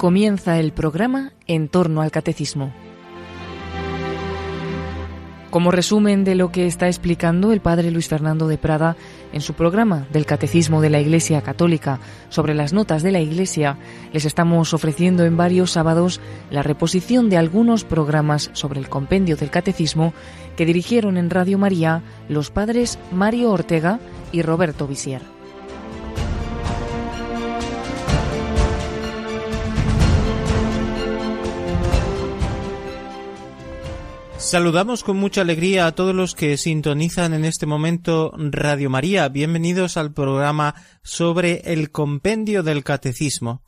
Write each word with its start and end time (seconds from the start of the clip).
Comienza 0.00 0.58
el 0.58 0.72
programa 0.72 1.34
En 1.46 1.68
torno 1.68 2.00
al 2.00 2.10
Catecismo. 2.10 2.72
Como 5.50 5.70
resumen 5.70 6.24
de 6.24 6.34
lo 6.34 6.50
que 6.50 6.66
está 6.66 6.86
explicando 6.86 7.52
el 7.52 7.60
padre 7.60 7.90
Luis 7.90 8.08
Fernando 8.08 8.48
de 8.48 8.56
Prada 8.56 8.96
en 9.34 9.42
su 9.42 9.52
programa 9.52 10.06
del 10.10 10.24
Catecismo 10.24 10.80
de 10.80 10.88
la 10.88 11.00
Iglesia 11.00 11.42
Católica 11.42 12.00
sobre 12.30 12.54
las 12.54 12.72
notas 12.72 13.02
de 13.02 13.12
la 13.12 13.20
Iglesia, 13.20 13.76
les 14.14 14.24
estamos 14.24 14.72
ofreciendo 14.72 15.26
en 15.26 15.36
varios 15.36 15.72
sábados 15.72 16.22
la 16.50 16.62
reposición 16.62 17.28
de 17.28 17.36
algunos 17.36 17.84
programas 17.84 18.48
sobre 18.54 18.80
el 18.80 18.88
compendio 18.88 19.36
del 19.36 19.50
Catecismo 19.50 20.14
que 20.56 20.64
dirigieron 20.64 21.18
en 21.18 21.28
Radio 21.28 21.58
María 21.58 22.00
los 22.26 22.50
padres 22.50 22.98
Mario 23.12 23.50
Ortega 23.50 24.00
y 24.32 24.40
Roberto 24.40 24.86
Visier. 24.86 25.39
Saludamos 34.40 35.04
con 35.04 35.18
mucha 35.18 35.42
alegría 35.42 35.86
a 35.86 35.94
todos 35.94 36.14
los 36.14 36.34
que 36.34 36.56
sintonizan 36.56 37.34
en 37.34 37.44
este 37.44 37.66
momento 37.66 38.32
Radio 38.36 38.88
María. 38.88 39.28
Bienvenidos 39.28 39.98
al 39.98 40.14
programa 40.14 40.74
sobre 41.02 41.60
el 41.66 41.90
compendio 41.90 42.62
del 42.62 42.82
catecismo. 42.82 43.62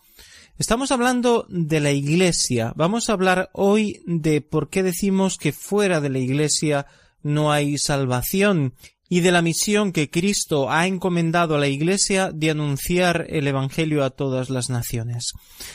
Estamos 0.58 0.90
hablando 0.90 1.46
de 1.50 1.80
la 1.80 1.92
Iglesia. 1.92 2.72
Vamos 2.74 3.10
a 3.10 3.12
hablar 3.12 3.50
hoy 3.52 4.02
de 4.06 4.40
por 4.40 4.70
qué 4.70 4.82
decimos 4.82 5.36
que 5.36 5.52
fuera 5.52 6.00
de 6.00 6.08
la 6.08 6.18
Iglesia 6.18 6.86
no 7.23 7.52
hay 7.52 7.76
salvación 7.76 8.74
y 9.12 9.21
de 9.21 9.30
la 9.30 9.43
misión 9.43 9.93
que 9.93 10.09
Cristo 10.09 10.71
ha 10.71 10.87
encomendado 10.87 11.55
a 11.55 11.59
la 11.59 11.69
Iglesia 11.69 12.30
de 12.33 12.48
anunciar 12.48 13.27
el 13.29 13.47
Evangelio 13.47 14.04
a 14.04 14.09
todas 14.09 14.49
las 14.49 14.71
naciones. 14.71 15.32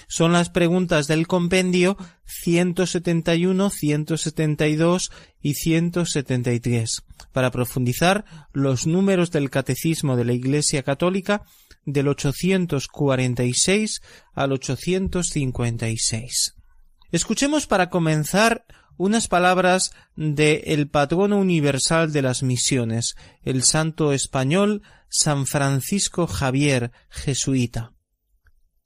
Son 0.08 0.34
las 0.34 0.50
preguntas 0.50 1.06
del 1.06 1.28
compendio 1.28 1.98
171, 2.26 3.70
172 3.70 5.12
y 5.40 5.54
173, 5.54 7.04
para 7.32 7.52
profundizar 7.52 8.26
los 8.54 8.88
números 8.88 9.30
del 9.30 9.52
Catecismo 9.52 10.16
de 10.16 10.26
la 10.26 10.34
Iglesia 10.34 10.82
Católica 10.82 11.44
del 11.86 12.08
846 12.08 14.02
al 14.34 14.52
856. 14.52 16.56
Escuchemos 17.12 17.68
para 17.68 17.92
comenzar 17.92 18.66
unas 18.98 19.28
palabras 19.28 19.92
de 20.16 20.64
el 20.68 20.90
patrono 20.90 21.38
universal 21.38 22.12
de 22.12 22.22
las 22.22 22.44
misiones, 22.44 23.16
el 23.44 23.64
santo 23.64 24.12
español 24.12 24.82
San 25.10 25.48
Francisco 25.48 26.28
Javier, 26.28 26.92
jesuita. 27.10 27.94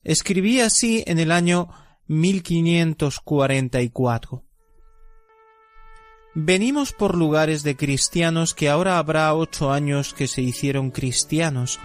Escribí 0.03 0.61
así 0.61 1.03
en 1.07 1.17
el 1.19 1.31
año 1.31 1.69
1544. 2.07 4.45
Venimos 6.33 6.93
por 6.93 7.15
lugares 7.15 7.63
de 7.63 7.75
cristianos 7.75 8.53
que 8.53 8.69
ahora 8.69 8.97
habrá 8.97 9.33
ocho 9.33 9.71
años 9.71 10.13
que 10.13 10.27
se 10.27 10.41
hicieron 10.41 10.91
cristianos. 10.91 11.79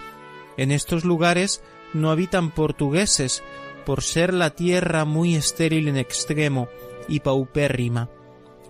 En 0.56 0.70
estos 0.70 1.04
lugares 1.04 1.62
no 1.94 2.10
habitan 2.10 2.52
portugueses, 2.52 3.42
por 3.84 4.02
ser 4.02 4.32
la 4.34 4.50
tierra 4.50 5.04
muy 5.04 5.36
estéril 5.36 5.88
en 5.88 5.96
extremo 5.96 6.68
y 7.08 7.20
paupérrima. 7.20 8.08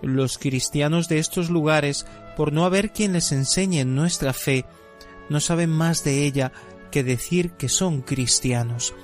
Los 0.03 0.39
cristianos 0.39 1.09
de 1.09 1.19
estos 1.19 1.51
lugares, 1.51 2.07
por 2.37 2.53
no 2.53 2.65
haber 2.65 2.93
quien 2.93 3.13
les 3.13 3.33
enseñe 3.33 3.85
nuestra 3.85 4.33
fe, 4.33 4.65
no 5.29 5.41
saben 5.41 5.71
más 5.71 6.05
de 6.05 6.25
ella 6.25 6.53
que 6.91 7.03
decir 7.03 7.53
que 7.53 7.69
son 7.69 8.03
cristianos. 8.03 8.95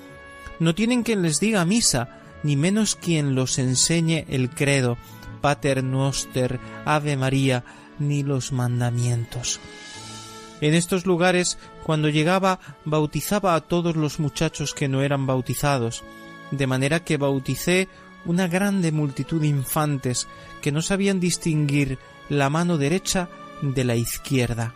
No 0.58 0.74
tienen 0.74 1.02
quien 1.02 1.22
les 1.22 1.40
diga 1.40 1.64
misa, 1.64 2.20
ni 2.42 2.56
menos 2.56 2.94
quien 2.94 3.34
los 3.34 3.58
enseñe 3.58 4.26
el 4.28 4.50
credo, 4.50 4.96
Pater 5.40 5.82
Noster, 5.82 6.60
Ave 6.84 7.16
María, 7.16 7.64
ni 7.98 8.22
los 8.22 8.52
mandamientos. 8.52 9.60
En 10.60 10.74
estos 10.74 11.06
lugares, 11.06 11.58
cuando 11.82 12.08
llegaba, 12.08 12.60
bautizaba 12.84 13.56
a 13.56 13.60
todos 13.60 13.96
los 13.96 14.20
muchachos 14.20 14.74
que 14.74 14.88
no 14.88 15.02
eran 15.02 15.26
bautizados, 15.26 16.04
de 16.52 16.66
manera 16.68 17.00
que 17.00 17.16
bauticé 17.16 17.88
una 18.24 18.48
grande 18.48 18.92
multitud 18.92 19.40
de 19.40 19.48
infantes 19.48 20.28
que 20.60 20.72
no 20.72 20.82
sabían 20.82 21.20
distinguir 21.20 21.98
la 22.28 22.50
mano 22.50 22.78
derecha 22.78 23.28
de 23.62 23.84
la 23.84 23.96
izquierda. 23.96 24.74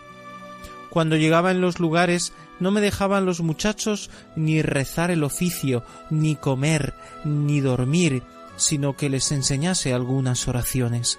Cuando 0.90 1.16
llegaba 1.16 1.50
en 1.50 1.60
los 1.60 1.78
lugares 1.78 2.32
no 2.58 2.70
me 2.70 2.80
dejaban 2.80 3.26
los 3.26 3.40
muchachos 3.40 4.10
ni 4.34 4.62
rezar 4.62 5.10
el 5.10 5.24
oficio, 5.24 5.84
ni 6.10 6.36
comer, 6.36 6.94
ni 7.24 7.60
dormir, 7.60 8.22
sino 8.56 8.96
que 8.96 9.10
les 9.10 9.30
enseñase 9.32 9.92
algunas 9.92 10.48
oraciones. 10.48 11.18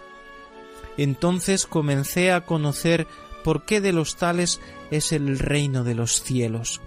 Entonces 0.98 1.68
comencé 1.68 2.32
a 2.32 2.42
conocer 2.42 3.08
por 3.44 3.66
qué 3.66 3.82
de 3.82 3.94
los 3.94 4.16
tales 4.16 4.60
es 4.90 5.12
el 5.12 5.38
reino 5.38 5.84
de 5.84 5.94
los 5.94 6.24
cielos. 6.24 6.82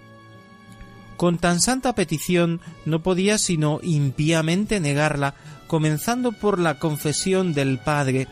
Con 1.20 1.36
tan 1.36 1.60
santa 1.60 1.94
petición 1.94 2.62
no 2.86 3.02
podía 3.02 3.36
sino 3.36 3.80
impíamente 3.82 4.80
negarla, 4.80 5.34
comenzando 5.66 6.32
por 6.32 6.58
la 6.58 6.78
confesión 6.78 7.52
del 7.52 7.78
Padre, 7.78 8.26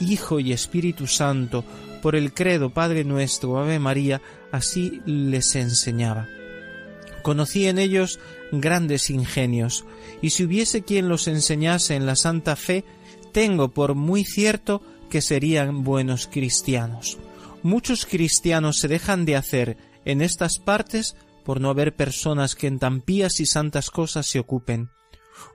Hijo 0.00 0.40
y 0.40 0.52
Espíritu 0.52 1.06
Santo, 1.06 1.64
por 2.02 2.16
el 2.16 2.34
credo 2.34 2.70
Padre 2.70 3.04
nuestro, 3.04 3.60
Ave 3.60 3.78
María, 3.78 4.20
así 4.50 5.02
les 5.06 5.54
enseñaba. 5.54 6.26
Conocí 7.22 7.68
en 7.68 7.78
ellos 7.78 8.18
grandes 8.50 9.10
ingenios, 9.10 9.84
y 10.20 10.30
si 10.30 10.42
hubiese 10.42 10.82
quien 10.82 11.08
los 11.08 11.28
enseñase 11.28 11.94
en 11.94 12.06
la 12.06 12.16
santa 12.16 12.56
fe, 12.56 12.84
tengo 13.30 13.68
por 13.68 13.94
muy 13.94 14.24
cierto 14.24 14.82
que 15.10 15.20
serían 15.20 15.84
buenos 15.84 16.26
cristianos. 16.26 17.18
Muchos 17.62 18.04
cristianos 18.04 18.78
se 18.80 18.88
dejan 18.88 19.26
de 19.26 19.36
hacer 19.36 19.76
en 20.04 20.20
estas 20.22 20.58
partes 20.58 21.14
por 21.42 21.60
no 21.60 21.70
haber 21.70 21.94
personas 21.94 22.54
que 22.54 22.66
en 22.66 22.78
tan 22.78 23.00
pías 23.00 23.40
y 23.40 23.46
santas 23.46 23.90
cosas 23.90 24.26
se 24.26 24.38
ocupen. 24.38 24.90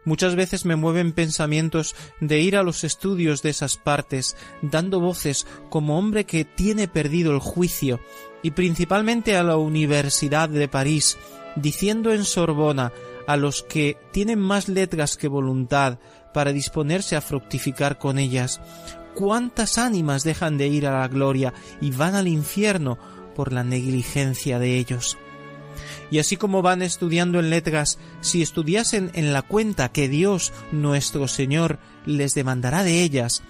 Muchas 0.06 0.36
veces 0.36 0.66
me 0.66 0.75
mueven 0.75 1.14
pensamientos 1.14 1.96
de 2.20 2.40
ir 2.40 2.56
a 2.56 2.64
los 2.64 2.84
estudios 2.84 3.42
de 3.42 3.50
esas 3.50 3.78
partes, 3.78 4.36
dando 4.62 5.00
voces 5.00 5.46
como 5.70 5.98
hombre 5.98 6.25
que 6.25 6.46
tiene 6.46 6.88
perdido 6.88 7.31
el 7.31 7.40
juicio, 7.40 8.00
y 8.44 8.52
principalmente 8.52 9.36
a 9.38 9.44
la 9.44 9.58
Universidad 9.58 10.50
de 10.50 10.68
París, 10.68 11.18
diciendo 11.56 12.14
en 12.14 12.24
Sorbona 12.24 12.92
a 13.28 13.36
los 13.36 13.64
que 13.64 13.98
tienen 14.12 14.40
más 14.40 14.69
letras 14.69 15.18
que 15.18 15.28
voluntad 15.28 16.00
para 16.34 16.54
disponerse 16.54 17.16
a 17.16 17.22
fructificar 17.22 17.98
con 17.98 18.19
ellas, 18.19 18.62
cuántas 19.16 19.78
ánimas 19.78 20.24
dejan 20.24 20.58
de 20.58 20.68
ir 20.68 20.88
a 20.88 21.00
la 21.00 21.08
gloria 21.08 21.54
y 21.81 21.92
van 21.92 22.16
al 22.16 22.28
infierno 22.28 22.98
por 23.36 23.52
la 23.52 23.64
negligencia 23.64 24.59
de 24.59 24.78
ellos 24.78 25.18
y 26.09 26.19
así 26.19 26.38
como 26.38 26.62
van 26.62 26.81
estudiando 26.81 27.40
en 27.40 27.50
letras, 27.50 28.00
si 28.22 28.41
estudiasen 28.41 29.12
en 29.13 29.34
la 29.34 29.41
cuenta 29.41 29.90
que 29.90 30.07
Dios 30.07 30.53
nuestro 30.72 31.28
Señor 31.28 31.79
les 32.06 32.34
demandará 32.34 32.84
de 32.84 33.03
ellas, 33.03 33.44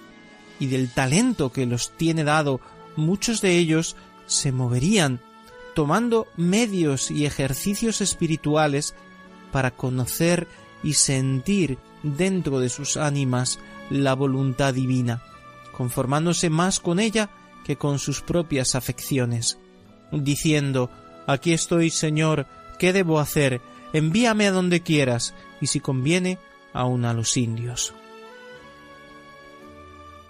y 0.60 0.68
del 0.68 0.90
talento 0.90 1.52
que 1.52 1.66
los 1.66 1.92
tiene 1.92 2.24
dado, 2.24 2.60
muchos 2.96 3.42
de 3.42 3.58
ellos 3.58 3.96
se 4.26 4.52
moverían, 4.52 5.20
tomando 5.76 6.28
medios 6.36 7.12
y 7.12 7.26
ejercicios 7.26 8.02
espirituales 8.02 8.96
para 9.52 9.72
conocer 9.72 10.48
y 10.84 10.94
sentir 10.94 11.78
dentro 12.04 12.60
de 12.60 12.70
sus 12.70 12.98
ánimas 12.98 13.60
la 13.90 14.14
voluntad 14.14 14.74
divina, 14.74 15.22
conformándose 15.76 16.50
más 16.50 16.80
con 16.80 17.00
ella 17.00 17.30
que 17.64 17.78
con 17.78 18.00
sus 18.00 18.22
propias 18.22 18.76
afecciones, 18.76 19.60
diciendo 20.12 20.90
Aquí 21.28 21.52
estoy, 21.52 21.90
Señor, 21.90 22.48
¿qué 22.80 22.94
debo 22.94 23.20
hacer? 23.20 23.62
Envíame 23.92 24.48
a 24.48 24.52
donde 24.52 24.82
quieras, 24.82 25.36
y 25.60 25.68
si 25.68 25.82
conviene, 25.82 26.40
aun 26.72 27.04
a 27.04 27.14
los 27.14 27.36
indios. 27.36 27.94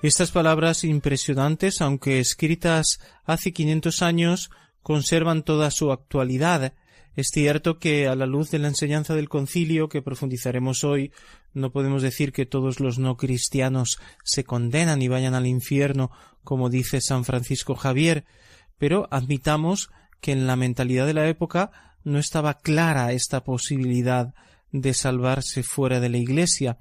Estas 0.02 0.32
palabras 0.32 0.84
impresionantes, 0.84 1.82
aunque 1.82 2.20
escritas 2.20 3.00
hace 3.26 3.54
quinientos 3.54 4.02
años, 4.02 4.50
conservan 4.82 5.44
toda 5.44 5.70
su 5.70 5.92
actualidad. 5.92 6.74
Es 7.16 7.28
cierto 7.32 7.78
que 7.78 8.08
a 8.08 8.16
la 8.16 8.26
luz 8.26 8.50
de 8.50 8.60
la 8.60 8.68
enseñanza 8.68 9.14
del 9.14 9.30
concilio 9.30 9.90
que 9.90 10.02
profundizaremos 10.02 10.84
hoy, 10.84 11.12
no 11.54 11.72
podemos 11.72 12.02
decir 12.02 12.32
que 12.32 12.46
todos 12.46 12.80
los 12.80 12.98
no 12.98 13.18
cristianos 13.18 14.00
se 14.24 14.44
condenan 14.44 15.02
y 15.02 15.08
vayan 15.08 15.36
al 15.36 15.46
infierno, 15.46 16.12
como 16.44 16.70
dice 16.70 17.02
San 17.02 17.24
Francisco 17.24 17.76
Javier, 17.76 18.26
pero 18.78 19.08
admitamos 19.12 19.90
que 20.22 20.32
en 20.32 20.48
la 20.48 20.56
mentalidad 20.56 21.06
de 21.06 21.14
la 21.14 21.28
época 21.28 21.72
no 22.04 22.20
estaba 22.20 22.56
clara 22.56 23.12
esta 23.12 23.44
posibilidad 23.44 24.34
de 24.72 24.94
salvarse 24.94 25.64
fuera 25.64 26.00
de 26.00 26.10
la 26.10 26.18
Iglesia. 26.18 26.78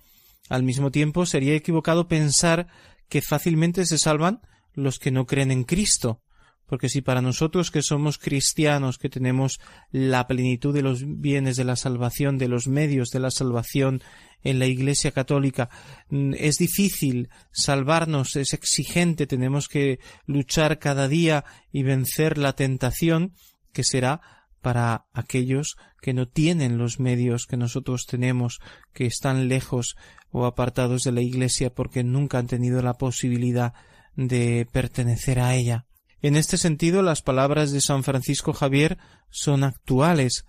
Al 0.49 0.63
mismo 0.63 0.91
tiempo 0.91 1.27
sería 1.27 1.55
equivocado 1.55 2.09
pensar 2.09 2.69
que 3.09 3.23
fácilmente 3.23 3.87
se 3.87 3.99
salvan 3.99 4.41
los 4.75 4.99
que 4.99 5.11
no 5.11 5.27
creen 5.27 5.51
en 5.51 5.65
Cristo, 5.65 6.21
Porque 6.67 6.89
si 6.89 7.01
para 7.01 7.23
nosotros 7.23 7.71
que 7.71 7.83
somos 7.83 8.19
cristianos, 8.19 8.99
que 8.99 9.09
tenemos 9.09 9.61
la 9.91 10.27
plenitud 10.27 10.75
de 10.75 10.83
los 10.83 11.03
bienes 11.05 11.57
de 11.57 11.65
la 11.65 11.77
salvación, 11.77 12.39
de 12.39 12.49
los 12.49 12.67
medios 12.67 13.11
de 13.11 13.21
la 13.21 13.31
salvación 13.31 14.03
en 14.43 14.59
la 14.59 14.67
Iglesia 14.67 15.13
católica, 15.13 15.71
mm, 16.09 16.35
es 16.37 16.59
difícil 16.59 17.29
salvarnos, 17.53 18.37
es 18.37 18.53
exigente, 18.53 19.27
tenemos 19.27 19.69
que 19.69 20.01
luchar 20.27 20.79
cada 20.79 21.09
día 21.09 21.45
y 21.73 21.83
vencer 21.83 22.39
la 22.39 22.55
tentación, 22.55 23.33
que 23.73 23.85
será 23.85 24.21
para 24.61 25.07
aquellos 25.13 25.77
que 26.01 26.13
no 26.13 26.27
tienen 26.27 26.79
los 26.79 26.99
medios 26.99 27.47
que 27.47 27.57
nosotros 27.57 28.07
tenemos, 28.07 28.59
que 28.93 29.07
están 29.07 29.49
lejos 29.49 29.97
o 30.31 30.45
apartados 30.45 31.03
de 31.03 31.13
la 31.13 31.21
Iglesia 31.21 31.73
porque 31.73 32.03
nunca 32.03 32.39
han 32.39 32.49
tenido 32.49 32.83
la 32.83 32.95
posibilidad 32.95 33.75
de 34.17 34.67
pertenecer 34.73 35.39
a 35.39 35.55
ella. 35.55 35.87
En 36.27 36.35
este 36.35 36.59
sentido, 36.59 37.03
las 37.03 37.23
palabras 37.23 37.71
de 37.71 37.81
San 37.81 38.03
Francisco 38.03 38.53
Javier 38.53 38.99
son 39.31 39.63
actuales. 39.63 40.45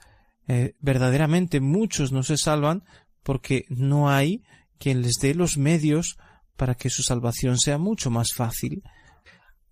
Eh, 0.47 0.74
verdaderamente 0.79 1.59
muchos 1.59 2.12
no 2.12 2.24
se 2.24 2.35
salvan 2.35 2.83
porque 3.21 3.65
no 3.69 4.09
hay 4.09 4.44
quien 4.79 5.03
les 5.03 5.18
dé 5.21 5.35
los 5.35 5.59
medios 5.59 6.18
para 6.56 6.74
que 6.74 6.89
su 6.89 7.03
salvación 7.03 7.59
sea 7.59 7.77
mucho 7.77 8.09
más 8.09 8.33
fácil. 8.33 8.81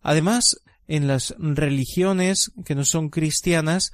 Además, 0.03 0.57
en 0.87 1.07
las 1.07 1.33
religiones 1.39 2.51
que 2.65 2.75
no 2.75 2.85
son 2.85 3.09
cristianas, 3.09 3.91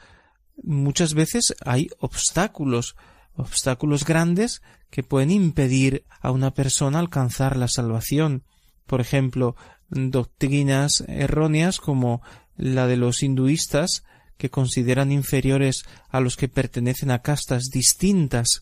muchas 0.62 1.14
veces 1.14 1.56
hay 1.64 1.88
obstáculos, 1.98 2.98
obstáculos 3.36 4.04
grandes 4.04 4.62
que 4.90 5.02
pueden 5.02 5.32
impedir 5.32 6.04
a 6.20 6.32
una 6.32 6.54
persona 6.54 7.00
alcanzar 7.00 7.56
la 7.56 7.70
salvación. 7.70 8.44
Por 8.86 9.00
ejemplo, 9.00 9.56
doctrinas 9.92 11.04
erróneas 11.08 11.80
como 11.80 12.22
la 12.58 12.88
de 12.88 12.98
los 12.98 13.24
hinduistas 13.24 14.04
que 14.38 14.50
consideran 14.50 15.12
inferiores 15.12 15.84
a 16.10 16.20
los 16.20 16.36
que 16.36 16.48
pertenecen 16.48 17.12
a 17.12 17.22
castas 17.22 17.66
distintas. 17.72 18.62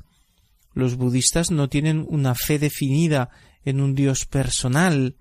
Los 0.74 0.98
budistas 0.98 1.52
no 1.52 1.70
tienen 1.70 2.06
una 2.10 2.36
fe 2.36 2.60
definida 2.60 3.30
en 3.64 3.80
un 3.80 3.96
Dios 3.96 4.26
personal. 4.26 5.16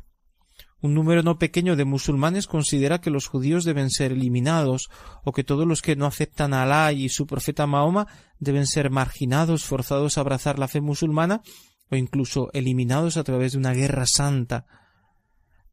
Un 0.81 0.95
número 0.95 1.23
no 1.23 1.39
pequeño 1.39 1.77
de 1.77 1.85
musulmanes 1.85 2.47
considera 2.47 3.01
que 3.01 3.11
los 3.11 3.27
judíos 3.27 3.65
deben 3.65 3.91
ser 3.91 4.13
eliminados 4.13 4.89
o 5.25 5.33
que 5.33 5.45
todos 5.45 5.67
los 5.67 5.83
que 5.83 5.97
no 5.97 6.07
aceptan 6.07 6.55
a 6.55 6.63
Alá 6.63 6.93
y 6.93 7.09
su 7.09 7.27
profeta 7.27 7.67
Mahoma 7.67 8.07
deben 8.39 8.67
ser 8.67 8.91
marginados, 8.91 9.65
forzados 9.65 10.17
a 10.17 10.21
abrazar 10.21 10.59
la 10.59 10.69
fe 10.69 10.81
musulmana 10.81 11.43
o 11.91 11.97
incluso 11.97 12.51
eliminados 12.53 13.17
a 13.17 13.25
través 13.25 13.53
de 13.53 13.59
una 13.59 13.73
guerra 13.73 14.07
santa. 14.07 14.67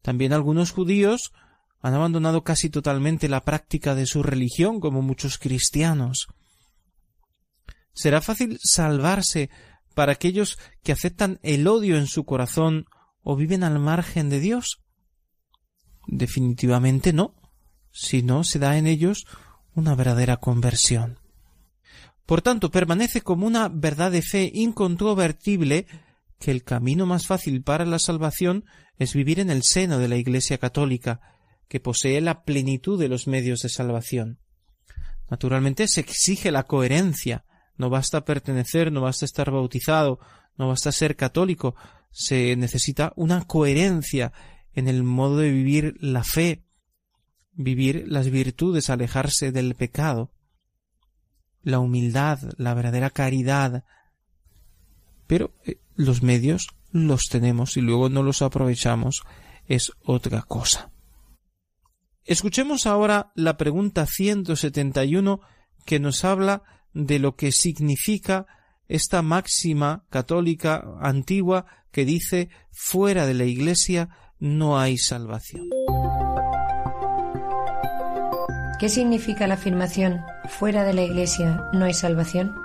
También 0.05 0.33
algunos 0.33 0.69
judíos 0.69 1.33
han 1.81 1.95
abandonado 1.95 2.43
casi 2.43 2.69
totalmente 2.69 3.27
la 3.27 3.41
práctica 3.41 3.95
de 3.95 4.05
su 4.05 4.21
religión, 4.21 4.79
como 4.79 5.01
muchos 5.01 5.39
cristianos. 5.39 6.27
¿Será 7.91 8.21
fácil 8.21 8.59
salvarse 8.61 9.49
para 9.95 10.11
aquellos 10.11 10.59
que 10.83 10.91
aceptan 10.91 11.39
el 11.41 11.67
odio 11.67 11.97
en 11.97 12.05
su 12.05 12.23
corazón 12.23 12.85
o 13.23 13.35
viven 13.35 13.63
al 13.63 13.79
margen 13.79 14.29
de 14.29 14.39
Dios? 14.39 14.77
Definitivamente 16.05 17.11
no, 17.11 17.33
si 17.91 18.21
no 18.21 18.43
se 18.43 18.59
da 18.59 18.77
en 18.77 18.85
ellos 18.85 19.25
una 19.73 19.95
verdadera 19.95 20.37
conversión. 20.37 21.17
Por 22.27 22.43
tanto, 22.43 22.69
permanece 22.69 23.21
como 23.21 23.47
una 23.47 23.69
verdad 23.69 24.11
de 24.11 24.21
fe 24.21 24.51
incontrovertible 24.53 25.87
que 26.37 26.51
el 26.51 26.63
camino 26.63 27.07
más 27.07 27.25
fácil 27.25 27.63
para 27.63 27.85
la 27.85 27.97
salvación 27.97 28.65
es 28.97 29.13
vivir 29.13 29.39
en 29.39 29.49
el 29.49 29.63
seno 29.63 29.99
de 29.99 30.07
la 30.07 30.17
Iglesia 30.17 30.57
católica, 30.57 31.21
que 31.67 31.79
posee 31.79 32.21
la 32.21 32.43
plenitud 32.43 32.99
de 32.99 33.09
los 33.09 33.27
medios 33.27 33.61
de 33.61 33.69
salvación. 33.69 34.39
Naturalmente 35.29 35.87
se 35.87 36.01
exige 36.01 36.51
la 36.51 36.63
coherencia, 36.63 37.45
no 37.77 37.89
basta 37.89 38.25
pertenecer, 38.25 38.91
no 38.91 39.01
basta 39.01 39.25
estar 39.25 39.51
bautizado, 39.51 40.19
no 40.57 40.67
basta 40.67 40.91
ser 40.91 41.15
católico, 41.15 41.75
se 42.11 42.55
necesita 42.55 43.11
una 43.15 43.45
coherencia 43.45 44.31
en 44.73 44.87
el 44.87 45.03
modo 45.03 45.37
de 45.37 45.51
vivir 45.51 45.97
la 45.99 46.23
fe, 46.23 46.63
vivir 47.53 48.05
las 48.07 48.29
virtudes, 48.29 48.89
alejarse 48.89 49.51
del 49.51 49.75
pecado, 49.75 50.31
la 51.63 51.79
humildad, 51.79 52.39
la 52.57 52.73
verdadera 52.73 53.09
caridad. 53.09 53.83
Pero 55.27 55.53
eh, 55.65 55.79
los 55.95 56.21
medios 56.21 56.67
los 56.95 57.25
tenemos 57.25 57.75
y 57.75 57.81
luego 57.81 58.07
no 58.07 58.23
los 58.23 58.41
aprovechamos 58.41 59.23
es 59.67 59.91
otra 60.05 60.43
cosa. 60.43 60.91
Escuchemos 62.23 62.85
ahora 62.85 63.33
la 63.35 63.57
pregunta 63.57 64.05
171 64.05 65.41
que 65.85 65.99
nos 65.99 66.23
habla 66.23 66.63
de 66.93 67.19
lo 67.19 67.35
que 67.35 67.51
significa 67.51 68.47
esta 68.87 69.21
máxima 69.21 70.05
católica 70.09 70.85
antigua 71.01 71.65
que 71.91 72.05
dice 72.05 72.49
fuera 72.71 73.25
de 73.25 73.33
la 73.33 73.43
Iglesia 73.43 74.09
no 74.39 74.79
hay 74.79 74.97
salvación. 74.97 75.67
¿Qué 78.79 78.87
significa 78.87 79.47
la 79.47 79.55
afirmación 79.55 80.21
fuera 80.47 80.85
de 80.85 80.93
la 80.93 81.03
Iglesia 81.03 81.61
no 81.73 81.83
hay 81.83 81.93
salvación? 81.93 82.55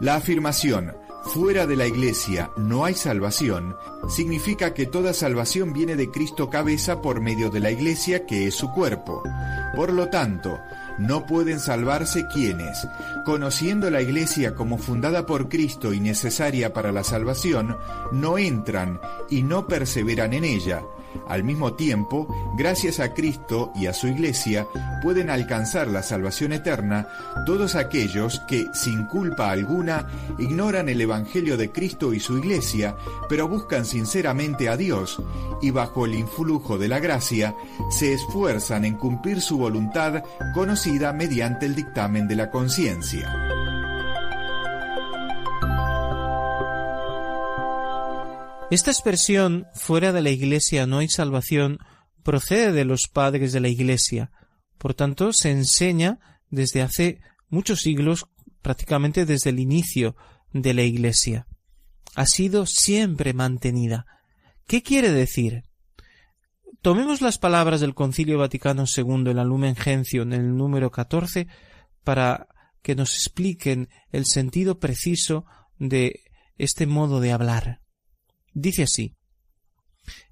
La 0.00 0.16
afirmación 0.16 0.92
fuera 1.26 1.66
de 1.66 1.76
la 1.76 1.86
Iglesia 1.86 2.50
no 2.56 2.84
hay 2.84 2.94
salvación 2.94 3.76
significa 4.08 4.72
que 4.72 4.86
toda 4.86 5.12
salvación 5.12 5.72
viene 5.72 5.96
de 5.96 6.10
Cristo 6.10 6.48
cabeza 6.48 7.02
por 7.02 7.20
medio 7.20 7.50
de 7.50 7.60
la 7.60 7.70
Iglesia 7.70 8.26
que 8.26 8.46
es 8.46 8.54
su 8.54 8.70
cuerpo. 8.72 9.22
Por 9.74 9.92
lo 9.92 10.08
tanto, 10.08 10.58
no 10.98 11.26
pueden 11.26 11.60
salvarse 11.60 12.26
quienes, 12.32 12.86
conociendo 13.24 13.90
la 13.90 14.00
Iglesia 14.00 14.54
como 14.54 14.78
fundada 14.78 15.26
por 15.26 15.48
Cristo 15.48 15.92
y 15.92 16.00
necesaria 16.00 16.72
para 16.72 16.92
la 16.92 17.04
salvación, 17.04 17.76
no 18.12 18.38
entran 18.38 19.00
y 19.28 19.42
no 19.42 19.66
perseveran 19.66 20.32
en 20.32 20.44
ella, 20.44 20.82
al 21.28 21.44
mismo 21.44 21.74
tiempo, 21.74 22.28
gracias 22.56 23.00
a 23.00 23.14
Cristo 23.14 23.72
y 23.74 23.86
a 23.86 23.92
su 23.92 24.06
Iglesia, 24.08 24.66
pueden 25.02 25.30
alcanzar 25.30 25.88
la 25.88 26.02
salvación 26.02 26.52
eterna 26.52 27.08
todos 27.44 27.74
aquellos 27.74 28.40
que, 28.48 28.66
sin 28.72 29.06
culpa 29.06 29.50
alguna, 29.50 30.06
ignoran 30.38 30.88
el 30.88 31.00
Evangelio 31.00 31.56
de 31.56 31.70
Cristo 31.70 32.12
y 32.12 32.20
su 32.20 32.38
Iglesia, 32.38 32.96
pero 33.28 33.48
buscan 33.48 33.84
sinceramente 33.84 34.68
a 34.68 34.76
Dios 34.76 35.22
y 35.62 35.70
bajo 35.70 36.06
el 36.06 36.14
influjo 36.14 36.78
de 36.78 36.88
la 36.88 36.98
gracia, 36.98 37.54
se 37.90 38.12
esfuerzan 38.12 38.84
en 38.84 38.96
cumplir 38.96 39.40
su 39.40 39.58
voluntad 39.58 40.22
conocida 40.54 41.12
mediante 41.12 41.66
el 41.66 41.74
dictamen 41.74 42.28
de 42.28 42.36
la 42.36 42.50
conciencia. 42.50 43.75
Esta 48.68 48.90
expresión 48.90 49.68
fuera 49.74 50.12
de 50.12 50.22
la 50.22 50.30
Iglesia 50.30 50.88
no 50.88 50.98
hay 50.98 51.08
salvación 51.08 51.78
procede 52.24 52.72
de 52.72 52.84
los 52.84 53.02
padres 53.06 53.52
de 53.52 53.60
la 53.60 53.68
Iglesia. 53.68 54.32
Por 54.76 54.92
tanto, 54.92 55.32
se 55.32 55.52
enseña 55.52 56.18
desde 56.50 56.82
hace 56.82 57.20
muchos 57.48 57.82
siglos, 57.82 58.26
prácticamente 58.62 59.24
desde 59.24 59.50
el 59.50 59.60
inicio 59.60 60.16
de 60.52 60.74
la 60.74 60.82
Iglesia. 60.82 61.46
Ha 62.16 62.26
sido 62.26 62.66
siempre 62.66 63.34
mantenida. 63.34 64.04
¿Qué 64.66 64.82
quiere 64.82 65.12
decir? 65.12 65.62
Tomemos 66.82 67.20
las 67.20 67.38
palabras 67.38 67.80
del 67.80 67.94
Concilio 67.94 68.36
Vaticano 68.36 68.84
II 68.84 69.30
en 69.30 69.36
la 69.36 69.44
Lumen 69.44 69.76
Gentium 69.76 70.32
en 70.32 70.40
el 70.40 70.56
número 70.56 70.90
14 70.90 71.46
para 72.02 72.48
que 72.82 72.96
nos 72.96 73.14
expliquen 73.14 73.90
el 74.10 74.26
sentido 74.26 74.80
preciso 74.80 75.44
de 75.78 76.22
este 76.58 76.86
modo 76.86 77.20
de 77.20 77.30
hablar. 77.30 77.85
Dice 78.56 78.84
así 78.84 79.14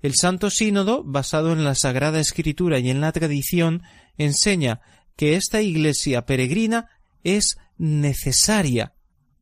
El 0.00 0.14
Santo 0.14 0.48
Sínodo, 0.48 1.04
basado 1.04 1.52
en 1.52 1.62
la 1.62 1.74
Sagrada 1.74 2.20
Escritura 2.20 2.78
y 2.78 2.88
en 2.88 3.02
la 3.02 3.12
tradición, 3.12 3.82
enseña 4.16 4.80
que 5.14 5.36
esta 5.36 5.60
Iglesia 5.60 6.24
peregrina 6.24 6.88
es 7.22 7.58
necesaria 7.76 8.94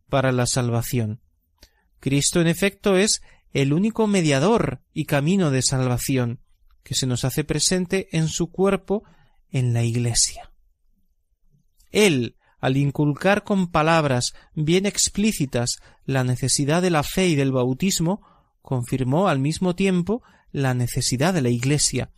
para 0.08 0.32
la 0.32 0.46
salvación. 0.46 1.20
Cristo, 2.00 2.40
en 2.40 2.48
efecto, 2.48 2.96
es 2.96 3.22
el 3.52 3.72
único 3.72 4.08
mediador 4.08 4.82
y 4.92 5.04
camino 5.04 5.52
de 5.52 5.62
salvación 5.62 6.40
que 6.82 6.96
se 6.96 7.06
nos 7.06 7.24
hace 7.24 7.44
presente 7.44 8.08
en 8.10 8.26
su 8.26 8.50
cuerpo 8.50 9.04
en 9.52 9.72
la 9.72 9.84
Iglesia. 9.84 10.50
Él, 11.92 12.36
al 12.58 12.76
inculcar 12.76 13.44
con 13.44 13.70
palabras 13.70 14.32
bien 14.54 14.86
explícitas 14.86 15.76
la 16.04 16.24
necesidad 16.24 16.82
de 16.82 16.90
la 16.90 17.04
fe 17.04 17.28
y 17.28 17.36
del 17.36 17.52
bautismo, 17.52 18.31
confirmó 18.62 19.28
al 19.28 19.38
mismo 19.38 19.74
tiempo 19.74 20.22
la 20.52 20.74
necesidad 20.74 21.34
de 21.34 21.42
la 21.42 21.50
Iglesia, 21.50 22.10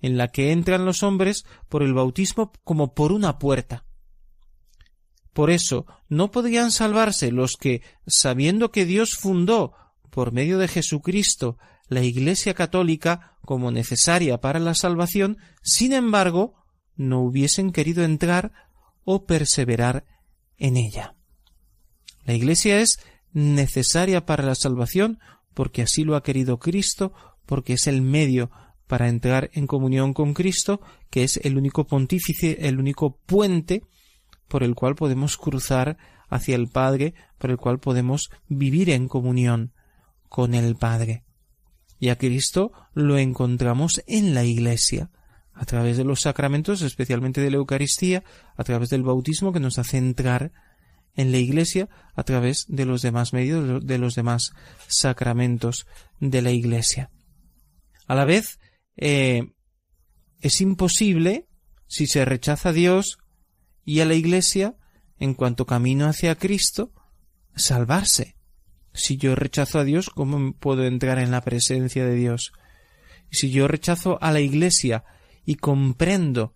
en 0.00 0.16
la 0.16 0.28
que 0.28 0.52
entran 0.52 0.84
los 0.84 1.02
hombres 1.02 1.44
por 1.68 1.82
el 1.82 1.94
bautismo 1.94 2.52
como 2.64 2.94
por 2.94 3.12
una 3.12 3.38
puerta. 3.38 3.84
Por 5.32 5.50
eso 5.50 5.86
no 6.08 6.30
podían 6.30 6.70
salvarse 6.70 7.32
los 7.32 7.56
que, 7.56 7.82
sabiendo 8.06 8.70
que 8.70 8.84
Dios 8.84 9.14
fundó, 9.14 9.74
por 10.10 10.32
medio 10.32 10.58
de 10.58 10.68
Jesucristo, 10.68 11.56
la 11.88 12.02
Iglesia 12.02 12.52
católica 12.52 13.38
como 13.44 13.70
necesaria 13.70 14.40
para 14.40 14.58
la 14.58 14.74
salvación, 14.74 15.38
sin 15.62 15.92
embargo, 15.92 16.54
no 16.96 17.20
hubiesen 17.20 17.72
querido 17.72 18.04
entrar 18.04 18.52
o 19.04 19.24
perseverar 19.24 20.04
en 20.58 20.76
ella. 20.76 21.14
La 22.24 22.34
Iglesia 22.34 22.80
es 22.80 23.00
necesaria 23.32 24.26
para 24.26 24.44
la 24.44 24.54
salvación 24.54 25.18
porque 25.54 25.82
así 25.82 26.04
lo 26.04 26.16
ha 26.16 26.22
querido 26.22 26.58
Cristo, 26.58 27.12
porque 27.46 27.74
es 27.74 27.86
el 27.86 28.02
medio 28.02 28.50
para 28.86 29.08
entrar 29.08 29.50
en 29.54 29.66
comunión 29.66 30.12
con 30.12 30.34
Cristo, 30.34 30.80
que 31.10 31.24
es 31.24 31.38
el 31.38 31.56
único 31.56 31.86
pontífice, 31.86 32.68
el 32.68 32.78
único 32.78 33.16
puente 33.26 33.82
por 34.48 34.62
el 34.62 34.74
cual 34.74 34.94
podemos 34.94 35.38
cruzar 35.38 35.96
hacia 36.28 36.56
el 36.56 36.68
Padre, 36.68 37.14
por 37.38 37.50
el 37.50 37.56
cual 37.56 37.78
podemos 37.78 38.30
vivir 38.48 38.90
en 38.90 39.08
comunión 39.08 39.72
con 40.28 40.54
el 40.54 40.76
Padre. 40.76 41.24
Y 41.98 42.08
a 42.08 42.16
Cristo 42.16 42.72
lo 42.94 43.16
encontramos 43.16 44.02
en 44.06 44.34
la 44.34 44.44
Iglesia, 44.44 45.10
a 45.54 45.64
través 45.64 45.96
de 45.96 46.04
los 46.04 46.20
sacramentos, 46.20 46.82
especialmente 46.82 47.40
de 47.40 47.50
la 47.50 47.56
Eucaristía, 47.56 48.24
a 48.56 48.64
través 48.64 48.90
del 48.90 49.02
bautismo 49.02 49.52
que 49.52 49.60
nos 49.60 49.78
hace 49.78 49.98
entrar 49.98 50.52
en 51.14 51.32
la 51.32 51.38
Iglesia 51.38 51.88
a 52.14 52.22
través 52.24 52.66
de 52.68 52.84
los 52.84 53.02
demás 53.02 53.32
medios, 53.32 53.84
de 53.84 53.98
los 53.98 54.14
demás 54.14 54.52
sacramentos 54.88 55.86
de 56.20 56.42
la 56.42 56.50
Iglesia. 56.50 57.10
A 58.06 58.14
la 58.14 58.24
vez, 58.24 58.58
eh, 58.96 59.52
es 60.40 60.60
imposible, 60.60 61.46
si 61.86 62.06
se 62.06 62.24
rechaza 62.24 62.70
a 62.70 62.72
Dios 62.72 63.18
y 63.84 64.00
a 64.00 64.04
la 64.04 64.14
Iglesia, 64.14 64.76
en 65.18 65.34
cuanto 65.34 65.66
camino 65.66 66.06
hacia 66.06 66.34
Cristo, 66.34 66.92
salvarse. 67.54 68.36
Si 68.94 69.16
yo 69.16 69.34
rechazo 69.34 69.78
a 69.78 69.84
Dios, 69.84 70.10
¿cómo 70.10 70.52
puedo 70.54 70.84
entrar 70.84 71.18
en 71.18 71.30
la 71.30 71.42
presencia 71.42 72.04
de 72.04 72.14
Dios? 72.14 72.52
Si 73.30 73.50
yo 73.50 73.68
rechazo 73.68 74.18
a 74.20 74.32
la 74.32 74.40
Iglesia 74.40 75.04
y 75.44 75.56
comprendo 75.56 76.54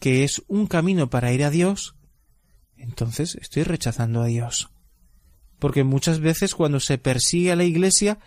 que 0.00 0.24
es 0.24 0.42
un 0.48 0.66
camino 0.66 1.08
para 1.08 1.32
ir 1.32 1.44
a 1.44 1.50
Dios, 1.50 1.94
entonces 2.82 3.36
estoy 3.40 3.62
rechazando 3.62 4.22
a 4.22 4.26
Dios. 4.26 4.70
Porque 5.58 5.84
muchas 5.84 6.20
veces 6.20 6.54
cuando 6.54 6.80
se 6.80 6.98
persigue 6.98 7.52
a 7.52 7.56
la 7.56 7.64
Iglesia, 7.64 8.18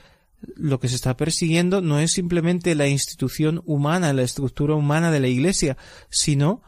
lo 0.55 0.79
que 0.79 0.89
se 0.89 0.95
está 0.95 1.17
persiguiendo 1.17 1.81
no 1.81 1.99
es 1.99 2.13
simplemente 2.13 2.75
la 2.75 2.87
institución 2.87 3.61
humana, 3.65 4.13
la 4.13 4.23
estructura 4.23 4.75
humana 4.75 5.11
de 5.11 5.19
la 5.19 5.27
Iglesia, 5.27 5.77
sino 6.09 6.61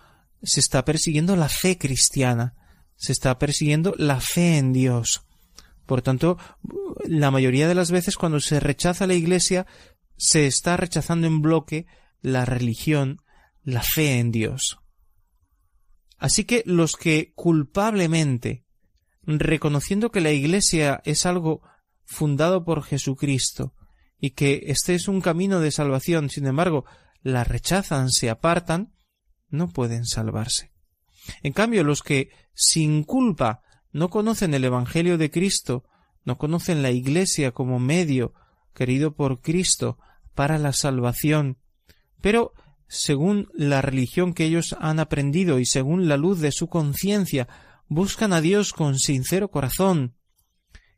se 0.44 0.60
está 0.60 0.84
persiguiendo 0.86 1.36
la 1.36 1.50
fe 1.50 1.78
cristiana, 1.78 2.56
se 2.96 3.12
está 3.12 3.40
persiguiendo 3.40 3.94
la 3.98 4.20
fe 4.20 4.58
en 4.58 4.74
Dios. 4.74 5.24
Por 5.86 6.02
tanto, 6.02 6.38
la 7.06 7.32
mayoría 7.32 7.68
de 7.68 7.76
las 7.76 7.92
veces 7.92 8.18
cuando 8.18 8.42
se 8.42 8.60
rechaza 8.60 9.08
la 9.08 9.14
Iglesia, 9.14 9.66
se 10.18 10.48
está 10.48 10.76
rechazando 10.76 11.28
en 11.28 11.42
bloque 11.42 11.86
la 12.22 12.44
religión, 12.44 13.22
la 13.64 13.84
fe 13.84 14.20
en 14.20 14.32
Dios. 14.32 14.80
Así 16.18 16.46
que 16.46 16.64
los 16.66 16.96
que 16.96 17.34
culpablemente, 17.36 18.66
reconociendo 19.24 20.12
que 20.12 20.22
la 20.22 20.32
Iglesia 20.32 21.02
es 21.06 21.26
algo 21.26 21.62
fundado 22.06 22.64
por 22.64 22.84
Jesucristo 22.84 23.74
y 24.20 24.32
que 24.32 24.64
este 24.68 24.96
es 24.96 25.08
un 25.08 25.22
camino 25.22 25.60
de 25.60 25.72
salvación, 25.72 26.30
sin 26.30 26.48
embargo, 26.48 26.86
la 27.22 27.44
rechazan, 27.44 28.10
se 28.10 28.30
apartan, 28.30 28.94
no 29.50 29.70
pueden 29.70 30.06
salvarse. 30.06 30.72
En 31.44 31.54
cambio, 31.54 31.84
los 31.84 32.02
que 32.02 32.30
sin 32.54 33.04
culpa 33.04 33.62
no 33.92 34.10
conocen 34.10 34.54
el 34.54 34.64
Evangelio 34.64 35.18
de 35.18 35.30
Cristo, 35.30 35.84
no 36.24 36.38
conocen 36.38 36.82
la 36.82 36.92
Iglesia 36.92 37.52
como 37.52 37.80
medio 37.80 38.34
querido 38.74 39.16
por 39.16 39.42
Cristo 39.42 39.98
para 40.36 40.58
la 40.58 40.74
salvación, 40.74 41.58
pero 42.22 42.54
según 42.88 43.50
la 43.54 43.82
religión 43.82 44.34
que 44.34 44.46
ellos 44.46 44.76
han 44.80 45.00
aprendido 45.00 45.60
y 45.60 45.66
según 45.66 46.08
la 46.08 46.18
luz 46.18 46.40
de 46.40 46.52
su 46.52 46.68
conciencia, 46.68 47.48
buscan 47.88 48.34
a 48.34 48.42
Dios 48.42 48.74
con 48.74 48.98
sincero 49.00 49.50
corazón, 49.50 50.16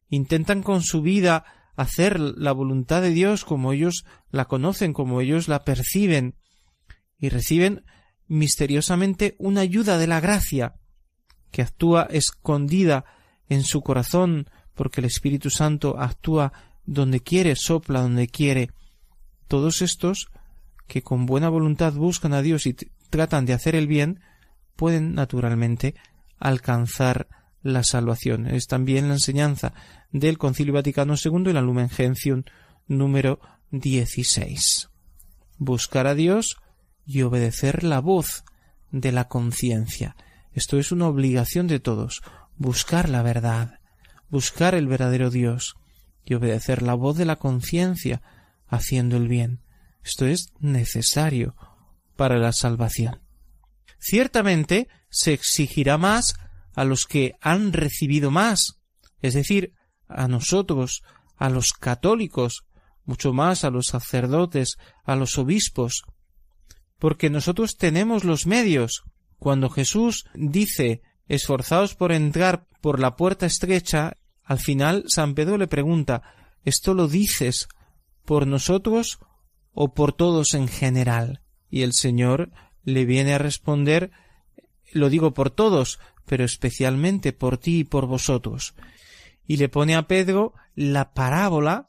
intentan 0.09 0.63
con 0.63 0.81
su 0.81 1.01
vida 1.01 1.45
hacer 1.75 2.19
la 2.19 2.51
voluntad 2.51 3.01
de 3.01 3.11
Dios 3.11 3.45
como 3.45 3.71
ellos 3.73 4.05
la 4.31 4.45
conocen, 4.45 4.93
como 4.93 5.21
ellos 5.21 5.47
la 5.47 5.63
perciben, 5.63 6.35
y 7.17 7.29
reciben 7.29 7.85
misteriosamente 8.27 9.35
una 9.39 9.61
ayuda 9.61 9.97
de 9.97 10.07
la 10.07 10.19
gracia, 10.19 10.75
que 11.51 11.61
actúa 11.61 12.07
escondida 12.11 13.05
en 13.47 13.63
su 13.63 13.81
corazón, 13.81 14.49
porque 14.75 15.01
el 15.01 15.05
Espíritu 15.05 15.49
Santo 15.49 15.99
actúa 15.99 16.53
donde 16.85 17.21
quiere, 17.21 17.55
sopla 17.55 18.01
donde 18.01 18.27
quiere. 18.27 18.69
Todos 19.47 19.81
estos 19.81 20.29
que 20.89 21.03
con 21.03 21.25
buena 21.25 21.47
voluntad 21.47 21.93
buscan 21.93 22.33
a 22.33 22.41
Dios 22.41 22.65
y 22.65 22.75
tratan 23.09 23.45
de 23.45 23.53
hacer 23.53 23.75
el 23.75 23.87
bien, 23.87 24.19
pueden 24.75 25.13
naturalmente 25.13 25.95
alcanzar 26.39 27.27
la 27.61 27.83
salvación. 27.83 28.47
Es 28.47 28.67
también 28.67 29.07
la 29.07 29.13
enseñanza 29.13 29.73
del 30.11 30.37
Concilio 30.37 30.73
Vaticano 30.73 31.13
II 31.23 31.49
y 31.49 31.53
la 31.53 31.61
Lumen 31.61 31.89
Gentium 31.89 32.43
número 32.87 33.39
16. 33.71 34.89
Buscar 35.57 36.07
a 36.07 36.15
Dios 36.15 36.57
y 37.05 37.21
obedecer 37.21 37.83
la 37.83 37.99
voz 37.99 38.43
de 38.91 39.11
la 39.11 39.27
conciencia. 39.27 40.15
Esto 40.53 40.79
es 40.79 40.91
una 40.91 41.07
obligación 41.07 41.67
de 41.67 41.79
todos, 41.79 42.21
buscar 42.57 43.09
la 43.09 43.21
verdad, 43.21 43.79
buscar 44.29 44.73
el 44.73 44.87
verdadero 44.87 45.29
Dios 45.29 45.75
y 46.25 46.33
obedecer 46.33 46.81
la 46.81 46.95
voz 46.95 47.17
de 47.17 47.25
la 47.25 47.35
conciencia 47.35 48.21
haciendo 48.67 49.17
el 49.17 49.27
bien. 49.27 49.59
Esto 50.03 50.25
es 50.25 50.51
necesario 50.59 51.55
para 52.15 52.37
la 52.37 52.51
salvación. 52.51 53.21
Ciertamente 53.99 54.87
se 55.09 55.33
exigirá 55.33 55.97
más 55.97 56.35
a 56.75 56.85
los 56.85 57.05
que 57.05 57.35
han 57.41 57.73
recibido 57.73 58.31
más, 58.31 58.79
es 59.21 59.33
decir, 59.33 59.73
a 60.07 60.27
nosotros, 60.27 61.03
a 61.37 61.49
los 61.49 61.73
católicos, 61.73 62.65
mucho 63.05 63.33
más 63.33 63.63
a 63.63 63.69
los 63.69 63.87
sacerdotes, 63.87 64.77
a 65.03 65.15
los 65.15 65.37
obispos, 65.37 66.03
porque 66.97 67.29
nosotros 67.29 67.75
tenemos 67.77 68.23
los 68.23 68.45
medios. 68.45 69.03
Cuando 69.37 69.69
Jesús 69.69 70.25
dice 70.33 71.01
esforzaos 71.27 71.95
por 71.95 72.11
entrar 72.11 72.67
por 72.81 72.99
la 72.99 73.15
puerta 73.15 73.45
estrecha, 73.45 74.17
al 74.43 74.59
final 74.59 75.05
San 75.07 75.33
Pedro 75.33 75.57
le 75.57 75.67
pregunta 75.67 76.23
¿Esto 76.65 76.93
lo 76.93 77.07
dices 77.07 77.67
por 78.25 78.45
nosotros 78.45 79.19
o 79.81 79.93
por 79.93 80.11
todos 80.11 80.55
en 80.55 80.67
general? 80.67 81.41
Y 81.69 81.83
el 81.83 81.93
Señor 81.93 82.51
le 82.83 83.05
viene 83.05 83.33
a 83.33 83.37
responder 83.37 84.11
lo 84.91 85.09
digo 85.09 85.33
por 85.33 85.51
todos, 85.51 85.99
pero 86.25 86.43
especialmente 86.43 87.31
por 87.31 87.57
ti 87.57 87.79
y 87.79 87.83
por 87.85 88.05
vosotros. 88.05 88.75
Y 89.47 89.55
le 89.55 89.69
pone 89.69 89.95
a 89.95 90.05
Pedro 90.05 90.53
la 90.75 91.13
parábola 91.13 91.87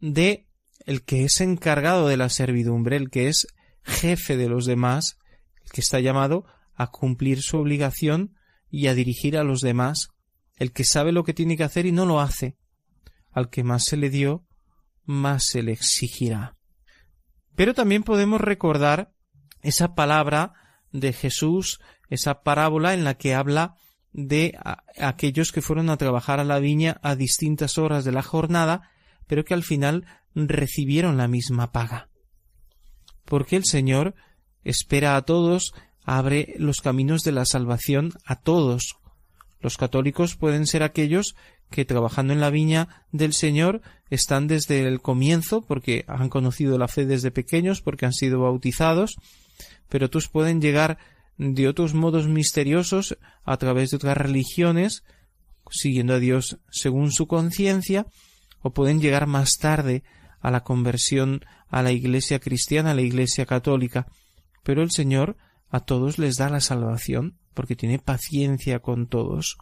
de 0.00 0.46
el 0.84 1.02
que 1.02 1.24
es 1.24 1.40
encargado 1.40 2.08
de 2.08 2.18
la 2.18 2.28
servidumbre, 2.28 2.96
el 2.96 3.08
que 3.08 3.28
es 3.28 3.46
jefe 3.84 4.36
de 4.36 4.50
los 4.50 4.66
demás, 4.66 5.16
el 5.64 5.70
que 5.70 5.80
está 5.80 6.00
llamado 6.00 6.44
a 6.74 6.90
cumplir 6.90 7.40
su 7.40 7.56
obligación 7.56 8.36
y 8.70 8.88
a 8.88 8.94
dirigir 8.94 9.38
a 9.38 9.44
los 9.44 9.60
demás, 9.60 10.08
el 10.56 10.72
que 10.72 10.84
sabe 10.84 11.10
lo 11.10 11.24
que 11.24 11.32
tiene 11.32 11.56
que 11.56 11.64
hacer 11.64 11.86
y 11.86 11.92
no 11.92 12.04
lo 12.04 12.20
hace. 12.20 12.58
Al 13.30 13.48
que 13.48 13.64
más 13.64 13.84
se 13.84 13.96
le 13.96 14.10
dio, 14.10 14.46
más 15.04 15.46
se 15.46 15.62
le 15.62 15.72
exigirá. 15.72 16.58
Pero 17.56 17.74
también 17.74 18.02
podemos 18.02 18.40
recordar 18.40 19.12
esa 19.62 19.94
palabra 19.94 20.52
de 20.92 21.12
Jesús, 21.12 21.80
esa 22.10 22.42
parábola 22.42 22.94
en 22.94 23.04
la 23.04 23.14
que 23.14 23.34
habla 23.34 23.76
de 24.12 24.56
aquellos 25.00 25.50
que 25.50 25.62
fueron 25.62 25.90
a 25.90 25.96
trabajar 25.96 26.38
a 26.38 26.44
la 26.44 26.60
viña 26.60 27.00
a 27.02 27.16
distintas 27.16 27.78
horas 27.78 28.04
de 28.04 28.12
la 28.12 28.22
jornada, 28.22 28.90
pero 29.26 29.44
que 29.44 29.54
al 29.54 29.64
final 29.64 30.06
recibieron 30.34 31.16
la 31.16 31.28
misma 31.28 31.72
paga. 31.72 32.08
Porque 33.24 33.56
el 33.56 33.64
Señor 33.64 34.14
espera 34.62 35.16
a 35.16 35.22
todos, 35.22 35.74
abre 36.04 36.54
los 36.58 36.80
caminos 36.80 37.22
de 37.22 37.32
la 37.32 37.44
salvación 37.44 38.12
a 38.24 38.36
todos. 38.36 38.96
Los 39.60 39.76
católicos 39.78 40.36
pueden 40.36 40.66
ser 40.66 40.82
aquellos 40.82 41.34
que 41.74 41.84
trabajando 41.84 42.32
en 42.32 42.40
la 42.40 42.50
viña 42.50 43.04
del 43.10 43.32
Señor 43.32 43.82
están 44.08 44.46
desde 44.46 44.86
el 44.86 45.00
comienzo 45.00 45.66
porque 45.66 46.04
han 46.06 46.28
conocido 46.28 46.78
la 46.78 46.86
fe 46.86 47.04
desde 47.04 47.32
pequeños, 47.32 47.80
porque 47.82 48.06
han 48.06 48.12
sido 48.12 48.38
bautizados, 48.40 49.16
pero 49.88 50.06
otros 50.06 50.28
pueden 50.28 50.60
llegar 50.60 50.98
de 51.36 51.66
otros 51.66 51.92
modos 51.92 52.28
misteriosos 52.28 53.18
a 53.42 53.56
través 53.56 53.90
de 53.90 53.96
otras 53.96 54.16
religiones, 54.16 55.02
siguiendo 55.68 56.14
a 56.14 56.20
Dios 56.20 56.58
según 56.70 57.10
su 57.10 57.26
conciencia, 57.26 58.06
o 58.62 58.70
pueden 58.72 59.00
llegar 59.00 59.26
más 59.26 59.58
tarde 59.58 60.04
a 60.40 60.52
la 60.52 60.62
conversión 60.62 61.44
a 61.68 61.82
la 61.82 61.90
Iglesia 61.90 62.38
cristiana, 62.38 62.92
a 62.92 62.94
la 62.94 63.02
Iglesia 63.02 63.46
católica. 63.46 64.06
Pero 64.62 64.80
el 64.82 64.92
Señor 64.92 65.36
a 65.70 65.80
todos 65.80 66.18
les 66.18 66.36
da 66.36 66.48
la 66.48 66.60
salvación, 66.60 67.36
porque 67.52 67.74
tiene 67.74 67.98
paciencia 67.98 68.78
con 68.78 69.08
todos. 69.08 69.58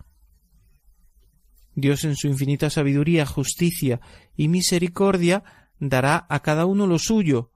Dios 1.74 2.04
en 2.04 2.16
su 2.16 2.28
infinita 2.28 2.70
sabiduría, 2.70 3.26
justicia 3.26 4.00
y 4.36 4.48
misericordia 4.48 5.44
dará 5.78 6.26
a 6.28 6.40
cada 6.40 6.66
uno 6.66 6.86
lo 6.86 6.98
suyo, 6.98 7.50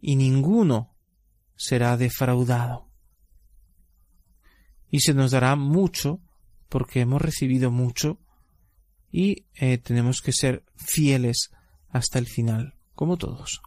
y 0.00 0.16
ninguno 0.16 0.94
será 1.56 1.96
defraudado. 1.96 2.88
Y 4.90 5.00
se 5.00 5.14
nos 5.14 5.30
dará 5.30 5.56
mucho, 5.56 6.20
porque 6.68 7.00
hemos 7.00 7.22
recibido 7.22 7.70
mucho, 7.70 8.18
y 9.10 9.46
eh, 9.54 9.78
tenemos 9.78 10.20
que 10.20 10.32
ser 10.32 10.64
fieles 10.76 11.50
hasta 11.88 12.18
el 12.18 12.26
final, 12.26 12.74
como 12.94 13.16
todos. 13.16 13.62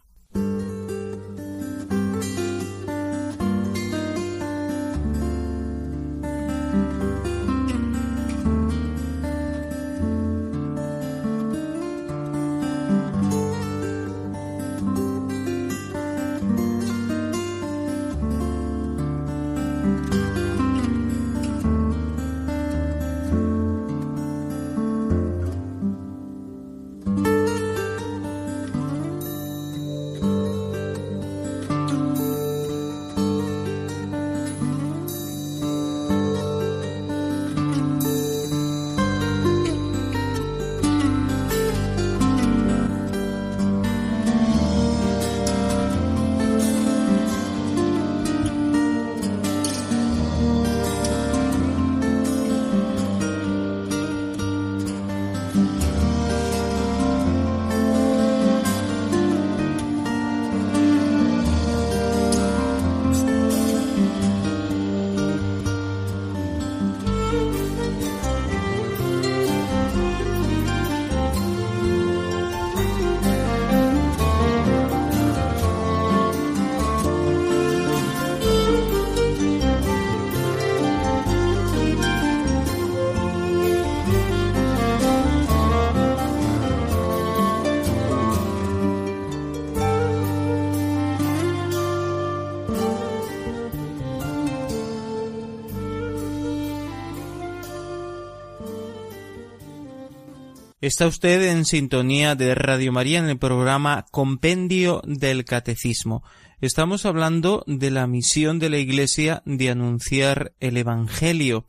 Está 100.86 101.08
usted 101.08 101.50
en 101.50 101.64
sintonía 101.64 102.36
de 102.36 102.54
Radio 102.54 102.92
María 102.92 103.18
en 103.18 103.28
el 103.28 103.38
programa 103.38 104.06
Compendio 104.12 105.02
del 105.04 105.44
Catecismo. 105.44 106.22
Estamos 106.60 107.06
hablando 107.06 107.64
de 107.66 107.90
la 107.90 108.06
misión 108.06 108.60
de 108.60 108.70
la 108.70 108.78
Iglesia 108.78 109.42
de 109.44 109.70
anunciar 109.70 110.54
el 110.60 110.76
Evangelio, 110.76 111.66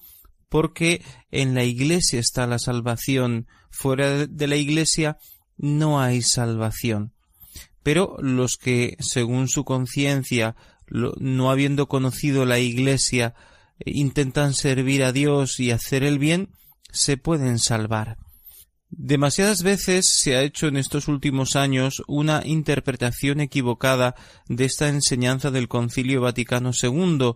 porque 0.50 1.01
en 1.31 1.55
la 1.55 1.63
Iglesia 1.63 2.19
está 2.19 2.46
la 2.46 2.59
salvación, 2.59 3.48
fuera 3.72 4.27
de 4.27 4.48
la 4.48 4.55
Iglesia 4.55 5.18
no 5.57 6.00
hay 6.00 6.22
salvación. 6.22 7.11
Pero 7.81 8.18
los 8.20 8.57
que, 8.57 8.98
según 9.00 9.48
su 9.48 9.65
conciencia, 9.65 10.55
no 10.92 11.50
habiendo 11.50 11.87
conocido 11.87 12.46
la 12.46 12.59
Iglesia, 12.59 13.33
eh, 13.79 13.94
intentan 13.96 14.53
servir 14.53 15.03
a 15.03 15.11
Dios 15.11 15.59
y 15.59 15.72
hacer 15.72 16.03
el 16.03 16.20
bien, 16.20 16.50
se 16.92 17.18
pueden 17.18 17.57
salvar. 17.57 18.20
Demasiadas 18.89 19.63
veces 19.63 20.17
se 20.17 20.37
ha 20.37 20.43
hecho 20.43 20.67
en 20.67 20.77
estos 20.77 21.09
últimos 21.09 21.55
años 21.55 22.03
una 22.07 22.41
interpretación 22.45 23.41
equivocada 23.41 24.15
de 24.47 24.65
esta 24.65 24.87
enseñanza 24.87 25.51
del 25.51 25.67
Concilio 25.67 26.21
Vaticano 26.21 26.71
II, 26.71 27.33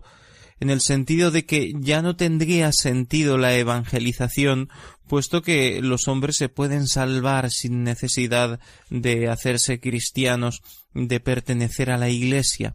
en 0.60 0.70
el 0.70 0.80
sentido 0.80 1.30
de 1.30 1.44
que 1.44 1.72
ya 1.78 2.00
no 2.00 2.16
tendría 2.16 2.72
sentido 2.72 3.36
la 3.36 3.54
evangelización, 3.54 4.70
puesto 5.08 5.42
que 5.42 5.82
los 5.82 6.08
hombres 6.08 6.36
se 6.36 6.48
pueden 6.48 6.86
salvar 6.86 7.50
sin 7.50 7.84
necesidad 7.84 8.58
de 8.88 9.28
hacerse 9.28 9.78
cristianos, 9.78 10.62
de 10.94 11.20
pertenecer 11.20 11.90
a 11.90 11.98
la 11.98 12.08
Iglesia. 12.08 12.74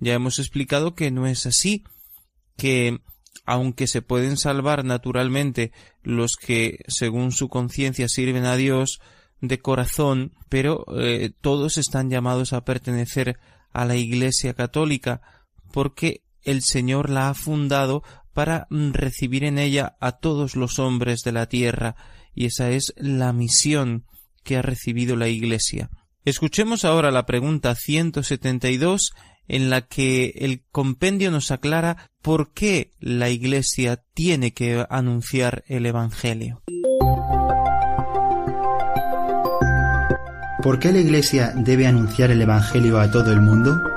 Ya 0.00 0.12
hemos 0.12 0.38
explicado 0.38 0.94
que 0.94 1.10
no 1.10 1.26
es 1.26 1.46
así, 1.46 1.84
que 2.58 2.98
aunque 3.48 3.86
se 3.86 4.02
pueden 4.02 4.36
salvar 4.36 4.84
naturalmente 4.84 5.72
los 6.02 6.36
que, 6.36 6.80
según 6.86 7.32
su 7.32 7.48
conciencia, 7.48 8.06
sirven 8.06 8.44
a 8.44 8.56
Dios 8.56 9.00
de 9.40 9.58
corazón, 9.58 10.34
pero 10.50 10.84
eh, 11.00 11.30
todos 11.40 11.78
están 11.78 12.10
llamados 12.10 12.52
a 12.52 12.66
pertenecer 12.66 13.38
a 13.72 13.86
la 13.86 13.96
Iglesia 13.96 14.52
católica, 14.52 15.22
porque 15.72 16.20
el 16.42 16.60
Señor 16.60 17.08
la 17.08 17.30
ha 17.30 17.34
fundado 17.34 18.02
para 18.34 18.66
recibir 18.70 19.44
en 19.44 19.58
ella 19.58 19.96
a 19.98 20.12
todos 20.12 20.54
los 20.54 20.78
hombres 20.78 21.22
de 21.24 21.32
la 21.32 21.46
tierra, 21.46 21.96
y 22.34 22.44
esa 22.44 22.68
es 22.68 22.92
la 22.98 23.32
misión 23.32 24.04
que 24.44 24.58
ha 24.58 24.62
recibido 24.62 25.16
la 25.16 25.28
Iglesia. 25.28 25.88
Escuchemos 26.26 26.84
ahora 26.84 27.10
la 27.10 27.24
pregunta 27.24 27.74
172 27.74 29.12
en 29.48 29.70
la 29.70 29.82
que 29.82 30.34
el 30.36 30.62
compendio 30.70 31.30
nos 31.30 31.50
aclara 31.50 32.10
por 32.22 32.52
qué 32.52 32.90
la 33.00 33.30
Iglesia 33.30 34.02
tiene 34.14 34.52
que 34.52 34.86
anunciar 34.90 35.64
el 35.66 35.86
Evangelio. 35.86 36.62
¿Por 40.62 40.78
qué 40.78 40.92
la 40.92 40.98
Iglesia 40.98 41.52
debe 41.56 41.86
anunciar 41.86 42.30
el 42.30 42.42
Evangelio 42.42 43.00
a 43.00 43.10
todo 43.10 43.32
el 43.32 43.40
mundo? 43.40 43.87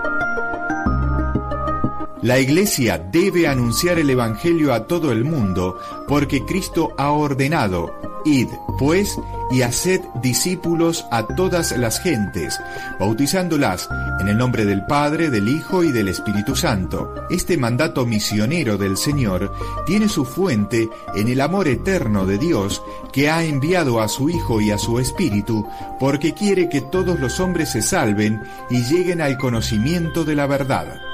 La 2.21 2.39
Iglesia 2.39 2.99
debe 2.99 3.47
anunciar 3.47 3.97
el 3.97 4.07
Evangelio 4.07 4.75
a 4.75 4.85
todo 4.85 5.11
el 5.11 5.25
mundo 5.25 5.79
porque 6.07 6.45
Cristo 6.45 6.93
ha 6.95 7.09
ordenado, 7.09 7.95
id, 8.25 8.47
pues, 8.77 9.17
y 9.49 9.63
haced 9.63 10.01
discípulos 10.21 11.03
a 11.09 11.25
todas 11.25 11.75
las 11.75 11.99
gentes, 11.99 12.59
bautizándolas 12.99 13.89
en 14.19 14.27
el 14.27 14.37
nombre 14.37 14.65
del 14.65 14.85
Padre, 14.85 15.31
del 15.31 15.47
Hijo 15.47 15.83
y 15.83 15.91
del 15.91 16.09
Espíritu 16.09 16.55
Santo. 16.55 17.11
Este 17.31 17.57
mandato 17.57 18.05
misionero 18.05 18.77
del 18.77 18.97
Señor 18.97 19.51
tiene 19.87 20.07
su 20.07 20.23
fuente 20.23 20.87
en 21.15 21.27
el 21.27 21.41
amor 21.41 21.67
eterno 21.67 22.27
de 22.27 22.37
Dios 22.37 22.83
que 23.11 23.31
ha 23.31 23.43
enviado 23.43 23.99
a 23.99 24.07
su 24.07 24.29
Hijo 24.29 24.61
y 24.61 24.69
a 24.69 24.77
su 24.77 24.99
Espíritu 24.99 25.67
porque 25.99 26.35
quiere 26.35 26.69
que 26.69 26.81
todos 26.81 27.19
los 27.19 27.39
hombres 27.39 27.71
se 27.71 27.81
salven 27.81 28.43
y 28.69 28.83
lleguen 28.83 29.21
al 29.21 29.39
conocimiento 29.39 30.23
de 30.23 30.35
la 30.35 30.45
verdad. 30.45 31.10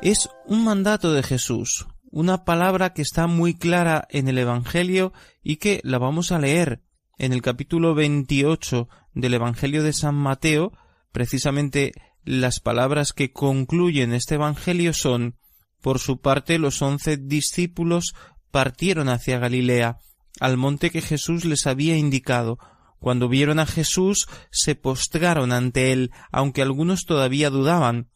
Es 0.00 0.28
un 0.46 0.62
mandato 0.62 1.12
de 1.12 1.24
Jesús, 1.24 1.88
una 2.12 2.44
palabra 2.44 2.92
que 2.92 3.02
está 3.02 3.26
muy 3.26 3.54
clara 3.54 4.06
en 4.10 4.28
el 4.28 4.38
Evangelio 4.38 5.12
y 5.42 5.56
que 5.56 5.80
la 5.82 5.98
vamos 5.98 6.30
a 6.30 6.38
leer 6.38 6.82
en 7.18 7.32
el 7.32 7.42
capítulo 7.42 7.96
28 7.96 8.88
del 9.14 9.34
Evangelio 9.34 9.82
de 9.82 9.92
San 9.92 10.14
Mateo, 10.14 10.72
precisamente 11.10 11.92
las 12.24 12.60
palabras 12.60 13.12
que 13.12 13.32
concluyen 13.32 14.14
este 14.14 14.36
Evangelio 14.36 14.92
son 14.92 15.36
por 15.82 15.98
su 15.98 16.20
parte 16.20 16.58
los 16.58 16.80
once 16.80 17.16
discípulos 17.16 18.14
partieron 18.52 19.08
hacia 19.08 19.40
Galilea, 19.40 19.98
al 20.38 20.56
monte 20.56 20.90
que 20.90 21.00
Jesús 21.00 21.44
les 21.44 21.66
había 21.66 21.96
indicado. 21.96 22.58
Cuando 23.00 23.28
vieron 23.28 23.58
a 23.58 23.66
Jesús 23.66 24.28
se 24.52 24.76
postraron 24.76 25.50
ante 25.50 25.92
él, 25.92 26.12
aunque 26.30 26.62
algunos 26.62 27.04
todavía 27.04 27.50
dudaban. 27.50 28.10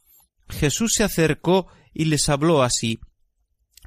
Jesús 0.49 0.93
se 0.95 1.05
acercó 1.05 1.69
y 1.95 2.07
les 2.07 2.29
habló 2.29 2.63
así 2.63 3.01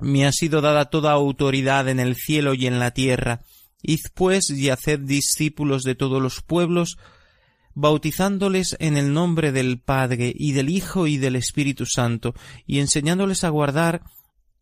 Me 0.01 0.25
ha 0.25 0.31
sido 0.31 0.61
dada 0.61 0.85
toda 0.85 1.11
autoridad 1.11 1.87
en 1.89 1.99
el 1.99 2.15
cielo 2.15 2.53
y 2.53 2.67
en 2.67 2.79
la 2.79 2.91
tierra. 2.91 3.41
Id 3.81 4.01
pues 4.13 4.49
y 4.49 4.69
haced 4.69 4.99
discípulos 4.99 5.83
de 5.83 5.95
todos 5.95 6.21
los 6.21 6.41
pueblos, 6.41 6.97
bautizándoles 7.75 8.75
en 8.79 8.97
el 8.97 9.13
nombre 9.13 9.51
del 9.51 9.79
Padre 9.79 10.33
y 10.35 10.53
del 10.53 10.69
Hijo 10.69 11.07
y 11.07 11.17
del 11.17 11.35
Espíritu 11.35 11.85
Santo, 11.85 12.33
y 12.65 12.79
enseñándoles 12.79 13.43
a 13.43 13.49
guardar 13.49 14.01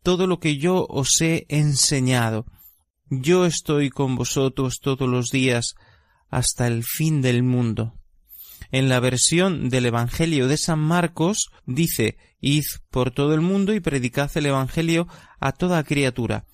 todo 0.04 0.28
lo 0.28 0.40
que 0.40 0.58
yo 0.58 0.86
os 0.90 1.22
he 1.22 1.46
enseñado. 1.50 2.46
yo 3.10 3.46
estoy 3.46 3.90
con 3.90 4.16
vosotros 4.16 4.80
todos 4.82 5.08
los 5.08 5.30
días 5.30 5.76
hasta 6.30 6.68
el 6.68 6.84
fin 6.84 7.22
del 7.22 7.44
mundo. 7.44 7.94
En 8.74 8.90
la 8.90 9.00
versión 9.00 9.70
del 9.70 9.86
Evangelio 9.86 10.48
de 10.48 10.58
San 10.58 10.80
Marcos 10.80 11.52
dice 11.68 12.18
Id 12.40 12.64
por 12.90 13.12
todo 13.12 13.36
el 13.36 13.42
mundo 13.42 13.72
y 13.76 13.80
predicad 13.80 14.32
el 14.34 14.48
Evangelio 14.48 15.08
a 15.40 15.52
toda 15.52 15.84
criatura. 15.84 16.48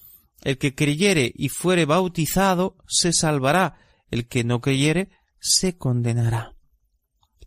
El 0.44 0.58
que 0.58 0.76
creyere 0.76 1.32
y 1.34 1.48
fuere 1.48 1.86
bautizado 1.86 2.76
se 2.90 3.14
salvará, 3.14 3.78
el 4.12 4.28
que 4.28 4.44
no 4.44 4.60
creyere 4.60 5.12
se 5.40 5.78
condenará. 5.78 6.58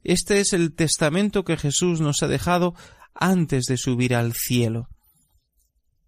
Este 0.04 0.40
es 0.40 0.54
el 0.54 0.74
testamento 0.74 1.44
que 1.44 1.58
Jesús 1.58 2.00
nos 2.00 2.22
ha 2.22 2.26
dejado 2.26 2.74
antes 3.12 3.66
de 3.66 3.76
subir 3.76 4.14
al 4.14 4.32
cielo. 4.32 4.88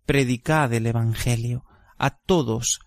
Predicad 0.07 0.72
el 0.72 0.87
Evangelio 0.87 1.66
a 1.98 2.16
todos, 2.16 2.81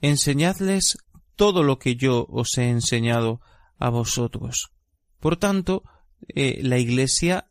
enseñadles 0.00 0.96
todo 1.36 1.62
lo 1.62 1.78
que 1.78 1.96
yo 1.96 2.24
os 2.30 2.56
he 2.56 2.70
enseñado 2.70 3.42
a 3.78 3.90
vosotros. 3.90 4.72
Por 5.20 5.36
tanto, 5.36 5.84
eh, 6.28 6.60
la 6.62 6.78
Iglesia 6.78 7.50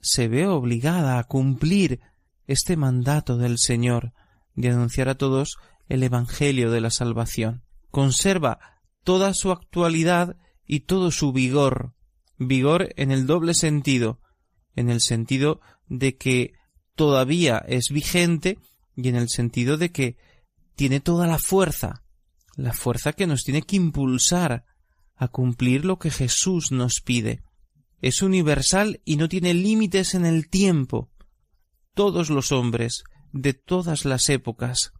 se 0.00 0.28
ve 0.28 0.46
obligada 0.46 1.18
a 1.18 1.24
cumplir 1.24 2.00
este 2.46 2.76
mandato 2.76 3.36
del 3.36 3.58
Señor 3.58 4.12
de 4.54 4.70
anunciar 4.70 5.08
a 5.08 5.16
todos 5.16 5.58
el 5.88 6.02
Evangelio 6.02 6.70
de 6.70 6.80
la 6.80 6.90
salvación. 6.90 7.64
Conserva 7.90 8.58
toda 9.04 9.34
su 9.34 9.50
actualidad 9.50 10.36
y 10.66 10.80
todo 10.80 11.10
su 11.10 11.32
vigor, 11.32 11.94
vigor 12.38 12.92
en 12.96 13.10
el 13.10 13.26
doble 13.26 13.54
sentido, 13.54 14.20
en 14.76 14.90
el 14.90 15.00
sentido 15.00 15.60
de 15.88 16.16
que 16.16 16.52
todavía 16.94 17.58
es 17.66 17.88
vigente 17.90 18.58
y 18.96 19.08
en 19.08 19.16
el 19.16 19.28
sentido 19.28 19.76
de 19.76 19.90
que 19.90 20.16
tiene 20.76 21.00
toda 21.00 21.26
la 21.26 21.38
fuerza, 21.38 22.04
la 22.56 22.72
fuerza 22.72 23.12
que 23.12 23.26
nos 23.26 23.42
tiene 23.42 23.62
que 23.62 23.76
impulsar 23.76 24.64
a 25.18 25.28
cumplir 25.28 25.84
lo 25.84 25.98
que 25.98 26.10
Jesús 26.10 26.72
nos 26.72 27.00
pide. 27.04 27.42
Es 28.00 28.22
universal 28.22 29.00
y 29.04 29.16
no 29.16 29.28
tiene 29.28 29.52
límites 29.52 30.14
en 30.14 30.24
el 30.24 30.48
tiempo. 30.48 31.10
Todos 31.94 32.30
los 32.30 32.52
hombres, 32.52 33.02
de 33.32 33.54
todas 33.54 34.04
las 34.04 34.28
épocas. 34.28 34.92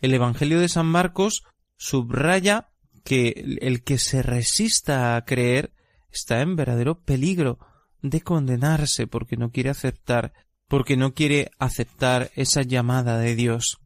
El 0.00 0.12
Evangelio 0.14 0.60
de 0.60 0.68
San 0.68 0.86
Marcos 0.86 1.44
subraya 1.76 2.70
que 3.04 3.58
el 3.60 3.82
que 3.82 3.98
se 3.98 4.22
resista 4.22 5.16
a 5.16 5.24
creer 5.24 5.72
está 6.10 6.40
en 6.40 6.56
verdadero 6.56 7.02
peligro 7.02 7.58
de 8.00 8.20
condenarse 8.20 9.06
porque 9.06 9.36
no 9.36 9.50
quiere 9.50 9.70
aceptar, 9.70 10.32
porque 10.68 10.96
no 10.96 11.14
quiere 11.14 11.50
aceptar 11.58 12.30
esa 12.34 12.62
llamada 12.62 13.18
de 13.18 13.36
Dios. 13.36 13.78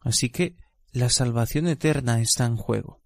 Así 0.00 0.30
que 0.30 0.56
la 0.92 1.10
salvación 1.10 1.68
eterna 1.68 2.20
está 2.20 2.46
en 2.46 2.56
juego. 2.56 3.02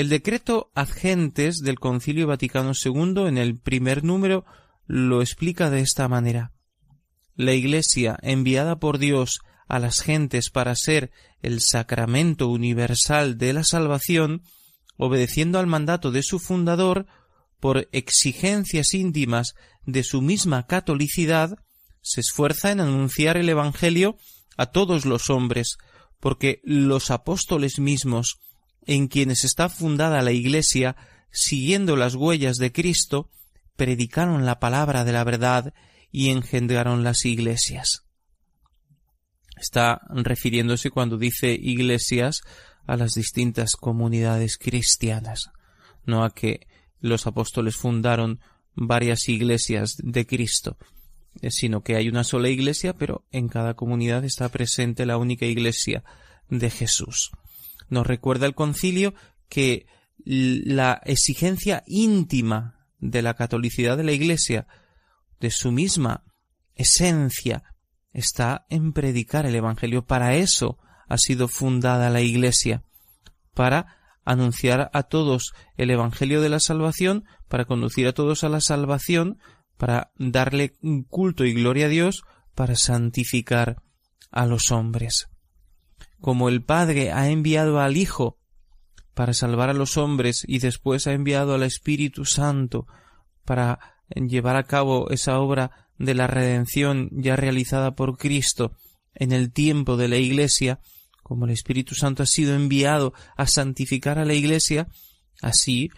El 0.00 0.08
decreto 0.08 0.70
Adgentes 0.74 1.58
del 1.58 1.78
Concilio 1.78 2.26
Vaticano 2.26 2.72
II 2.72 3.26
en 3.26 3.36
el 3.36 3.58
primer 3.58 4.02
número 4.02 4.46
lo 4.86 5.20
explica 5.20 5.68
de 5.68 5.80
esta 5.80 6.08
manera. 6.08 6.52
La 7.34 7.52
Iglesia, 7.52 8.18
enviada 8.22 8.80
por 8.80 8.96
Dios 8.96 9.40
a 9.68 9.78
las 9.78 10.00
gentes 10.00 10.48
para 10.48 10.74
ser 10.74 11.10
el 11.42 11.60
sacramento 11.60 12.48
universal 12.48 13.36
de 13.36 13.52
la 13.52 13.62
salvación, 13.62 14.40
obedeciendo 14.96 15.58
al 15.58 15.66
mandato 15.66 16.10
de 16.12 16.22
su 16.22 16.38
fundador, 16.38 17.06
por 17.60 17.86
exigencias 17.92 18.94
íntimas 18.94 19.52
de 19.84 20.02
su 20.02 20.22
misma 20.22 20.66
catolicidad, 20.66 21.58
se 22.00 22.22
esfuerza 22.22 22.72
en 22.72 22.80
anunciar 22.80 23.36
el 23.36 23.50
Evangelio 23.50 24.16
a 24.56 24.64
todos 24.64 25.04
los 25.04 25.28
hombres, 25.28 25.76
porque 26.20 26.62
los 26.64 27.10
apóstoles 27.10 27.78
mismos, 27.78 28.38
en 28.86 29.08
quienes 29.08 29.44
está 29.44 29.68
fundada 29.68 30.22
la 30.22 30.32
Iglesia, 30.32 30.96
siguiendo 31.30 31.96
las 31.96 32.14
huellas 32.14 32.56
de 32.56 32.72
Cristo, 32.72 33.28
predicaron 33.76 34.44
la 34.44 34.58
palabra 34.58 35.04
de 35.04 35.12
la 35.12 35.24
verdad 35.24 35.72
y 36.10 36.30
engendraron 36.30 37.04
las 37.04 37.24
iglesias. 37.24 38.04
Está 39.56 40.00
refiriéndose 40.08 40.90
cuando 40.90 41.18
dice 41.18 41.52
iglesias 41.52 42.40
a 42.86 42.96
las 42.96 43.12
distintas 43.12 43.72
comunidades 43.72 44.56
cristianas, 44.56 45.50
no 46.06 46.24
a 46.24 46.34
que 46.34 46.66
los 47.00 47.26
apóstoles 47.26 47.76
fundaron 47.76 48.40
varias 48.74 49.28
iglesias 49.28 49.96
de 49.98 50.26
Cristo, 50.26 50.76
eh, 51.42 51.50
sino 51.50 51.82
que 51.82 51.96
hay 51.96 52.08
una 52.08 52.24
sola 52.24 52.48
iglesia, 52.48 52.94
pero 52.94 53.24
en 53.30 53.48
cada 53.48 53.74
comunidad 53.74 54.24
está 54.24 54.48
presente 54.48 55.06
la 55.06 55.18
única 55.18 55.46
iglesia 55.46 56.04
de 56.48 56.70
Jesús. 56.70 57.30
Nos 57.90 58.06
recuerda 58.06 58.46
el 58.46 58.54
concilio 58.54 59.14
que 59.48 59.86
la 60.24 61.00
exigencia 61.04 61.82
íntima 61.86 62.86
de 62.98 63.22
la 63.22 63.34
catolicidad 63.34 63.96
de 63.96 64.04
la 64.04 64.12
iglesia, 64.12 64.66
de 65.40 65.50
su 65.50 65.72
misma 65.72 66.24
esencia, 66.74 67.64
está 68.12 68.66
en 68.68 68.92
predicar 68.92 69.46
el 69.46 69.54
Evangelio. 69.54 70.04
Para 70.04 70.36
eso 70.36 70.78
ha 71.08 71.18
sido 71.18 71.48
fundada 71.48 72.10
la 72.10 72.20
iglesia, 72.20 72.84
para 73.54 73.96
anunciar 74.24 74.90
a 74.92 75.02
todos 75.04 75.52
el 75.76 75.90
Evangelio 75.90 76.40
de 76.40 76.48
la 76.48 76.60
salvación, 76.60 77.24
para 77.48 77.64
conducir 77.64 78.06
a 78.06 78.12
todos 78.12 78.44
a 78.44 78.48
la 78.48 78.60
salvación, 78.60 79.38
para 79.76 80.12
darle 80.16 80.76
culto 81.08 81.44
y 81.44 81.54
gloria 81.54 81.86
a 81.86 81.88
Dios, 81.88 82.22
para 82.54 82.76
santificar 82.76 83.82
a 84.30 84.46
los 84.46 84.70
hombres. 84.70 85.28
Como 86.20 86.48
el 86.48 86.62
Padre 86.62 87.12
ha 87.12 87.28
enviado 87.28 87.80
al 87.80 87.96
Hijo 87.96 88.38
para 89.14 89.34
salvar 89.34 89.70
a 89.70 89.74
los 89.74 89.96
hombres 89.96 90.44
y 90.46 90.58
después 90.58 91.06
ha 91.06 91.12
enviado 91.12 91.54
al 91.54 91.62
Espíritu 91.62 92.24
Santo 92.24 92.86
para 93.44 93.78
llevar 94.14 94.56
a 94.56 94.64
cabo 94.64 95.10
esa 95.10 95.38
obra 95.38 95.88
de 95.98 96.14
la 96.14 96.26
redención 96.26 97.10
ya 97.12 97.36
realizada 97.36 97.94
por 97.94 98.16
Cristo 98.16 98.72
en 99.14 99.32
el 99.32 99.52
tiempo 99.52 99.96
de 99.96 100.08
la 100.08 100.16
Iglesia, 100.16 100.80
como 101.22 101.44
el 101.44 101.50
Espíritu 101.50 101.94
Santo 101.94 102.22
ha 102.22 102.26
sido 102.26 102.54
enviado 102.54 103.12
a 103.36 103.46
santificar 103.46 104.18
a 104.18 104.24
la 104.24 104.34
Iglesia, 104.34 104.88
así, 105.42 105.90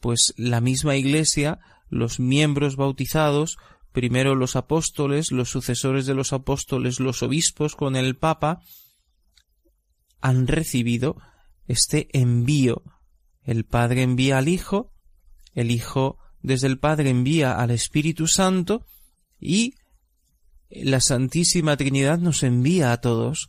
pues 0.00 0.34
la 0.36 0.60
misma 0.60 0.96
Iglesia 0.96 1.60
los 1.90 2.20
miembros 2.20 2.76
bautizados, 2.76 3.56
primero 3.92 4.34
los 4.34 4.56
apóstoles, 4.56 5.32
los 5.32 5.48
sucesores 5.48 6.06
de 6.06 6.14
los 6.14 6.32
apóstoles, 6.32 7.00
los 7.00 7.22
obispos 7.22 7.74
con 7.74 7.96
el 7.96 8.16
Papa, 8.16 8.60
han 10.20 10.46
recibido 10.46 11.16
este 11.66 12.08
envío. 12.12 12.82
El 13.42 13.64
Padre 13.64 14.02
envía 14.02 14.38
al 14.38 14.48
Hijo, 14.48 14.92
el 15.54 15.70
Hijo 15.70 16.18
desde 16.42 16.66
el 16.66 16.78
Padre 16.78 17.10
envía 17.10 17.54
al 17.54 17.70
Espíritu 17.70 18.26
Santo 18.26 18.86
y 19.40 19.74
la 20.70 21.00
Santísima 21.00 21.76
Trinidad 21.76 22.18
nos 22.18 22.42
envía 22.42 22.92
a 22.92 23.00
todos 23.00 23.48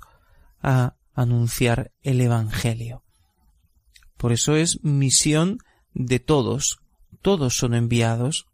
a 0.62 0.96
anunciar 1.14 1.92
el 2.02 2.22
Evangelio. 2.22 3.04
Por 4.18 4.32
eso 4.32 4.56
es 4.56 4.84
misión 4.84 5.60
de 5.94 6.20
todos, 6.20 6.80
todos 7.22 7.56
son 7.56 7.74
enviados. 7.74 8.48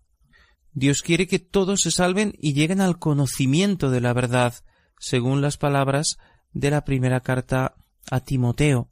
Dios 0.73 1.01
quiere 1.01 1.27
que 1.27 1.39
todos 1.39 1.81
se 1.81 1.91
salven 1.91 2.33
y 2.39 2.53
lleguen 2.53 2.81
al 2.81 2.99
conocimiento 2.99 3.89
de 3.89 4.01
la 4.01 4.13
verdad, 4.13 4.53
según 4.99 5.41
las 5.41 5.57
palabras 5.57 6.17
de 6.53 6.71
la 6.71 6.83
primera 6.83 7.21
carta 7.21 7.75
a 8.09 8.19
Timoteo. 8.19 8.91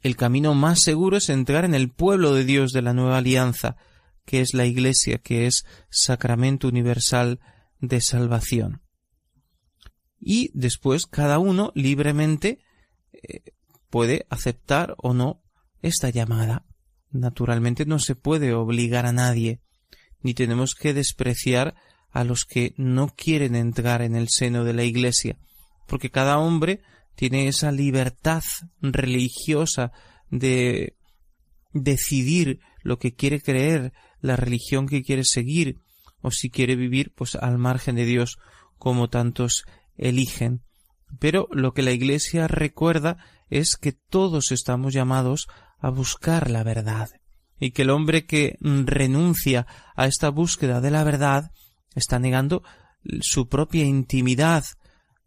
El 0.00 0.16
camino 0.16 0.54
más 0.54 0.82
seguro 0.82 1.16
es 1.16 1.28
entrar 1.28 1.64
en 1.64 1.74
el 1.74 1.90
pueblo 1.90 2.34
de 2.34 2.44
Dios 2.44 2.72
de 2.72 2.82
la 2.82 2.92
nueva 2.92 3.18
alianza, 3.18 3.76
que 4.24 4.40
es 4.40 4.54
la 4.54 4.66
Iglesia, 4.66 5.18
que 5.18 5.46
es 5.46 5.64
sacramento 5.90 6.68
universal 6.68 7.40
de 7.80 8.00
salvación. 8.00 8.82
Y 10.20 10.50
después 10.54 11.06
cada 11.06 11.38
uno 11.38 11.72
libremente 11.74 12.60
eh, 13.12 13.42
puede 13.90 14.26
aceptar 14.30 14.94
o 14.98 15.14
no 15.14 15.42
esta 15.82 16.10
llamada. 16.10 16.64
Naturalmente 17.10 17.86
no 17.86 17.98
se 17.98 18.14
puede 18.14 18.52
obligar 18.52 19.06
a 19.06 19.12
nadie, 19.12 19.60
ni 20.20 20.34
tenemos 20.34 20.74
que 20.74 20.92
despreciar 20.92 21.74
a 22.10 22.24
los 22.24 22.44
que 22.44 22.74
no 22.76 23.08
quieren 23.08 23.54
entrar 23.54 24.02
en 24.02 24.16
el 24.16 24.28
seno 24.28 24.64
de 24.64 24.72
la 24.72 24.84
Iglesia, 24.84 25.38
porque 25.86 26.10
cada 26.10 26.38
hombre 26.38 26.80
tiene 27.16 27.48
esa 27.48 27.72
libertad 27.72 28.42
religiosa 28.80 29.92
de 30.30 30.96
decidir 31.72 32.60
lo 32.82 32.98
que 32.98 33.14
quiere 33.14 33.40
creer, 33.40 33.92
la 34.20 34.36
religión 34.36 34.86
que 34.86 35.02
quiere 35.02 35.24
seguir, 35.24 35.80
o 36.20 36.30
si 36.30 36.50
quiere 36.50 36.76
vivir 36.76 37.12
pues 37.14 37.34
al 37.34 37.58
margen 37.58 37.96
de 37.96 38.04
Dios, 38.04 38.38
como 38.78 39.08
tantos 39.08 39.64
eligen. 39.96 40.62
Pero 41.18 41.48
lo 41.52 41.72
que 41.72 41.82
la 41.82 41.92
Iglesia 41.92 42.48
recuerda 42.48 43.18
es 43.48 43.76
que 43.76 43.92
todos 43.92 44.52
estamos 44.52 44.92
llamados 44.92 45.48
a 45.78 45.90
buscar 45.90 46.50
la 46.50 46.62
verdad, 46.62 47.08
y 47.58 47.70
que 47.70 47.82
el 47.82 47.90
hombre 47.90 48.26
que 48.26 48.56
renuncia 48.60 49.66
a 49.94 50.06
esta 50.06 50.30
búsqueda 50.30 50.80
de 50.80 50.90
la 50.90 51.04
verdad 51.04 51.50
está 51.94 52.18
negando 52.18 52.62
su 53.20 53.48
propia 53.48 53.84
intimidad, 53.84 54.64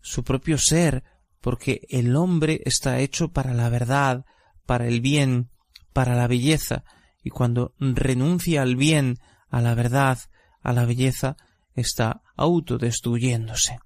su 0.01 0.23
propio 0.23 0.57
ser, 0.57 1.03
porque 1.41 1.81
el 1.89 2.15
hombre 2.15 2.61
está 2.65 2.99
hecho 2.99 3.29
para 3.29 3.53
la 3.53 3.69
verdad, 3.69 4.25
para 4.65 4.87
el 4.87 5.01
bien, 5.01 5.49
para 5.93 6.15
la 6.15 6.27
belleza, 6.27 6.83
y 7.23 7.29
cuando 7.29 7.73
renuncia 7.79 8.61
al 8.61 8.75
bien, 8.75 9.17
a 9.49 9.61
la 9.61 9.75
verdad, 9.75 10.19
a 10.61 10.73
la 10.73 10.85
belleza, 10.85 11.37
está 11.73 12.21
autodestruyéndose. 12.35 13.79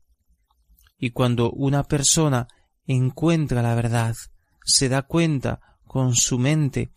Y 0.98 1.12
cuando 1.12 1.52
una 1.52 1.84
persona 1.84 2.48
encuentra 2.86 3.62
la 3.62 3.76
verdad, 3.76 4.16
se 4.66 4.90
da 4.90 5.04
cuenta 5.04 5.60
con 5.86 6.16
su 6.16 6.40
mente, 6.40 6.92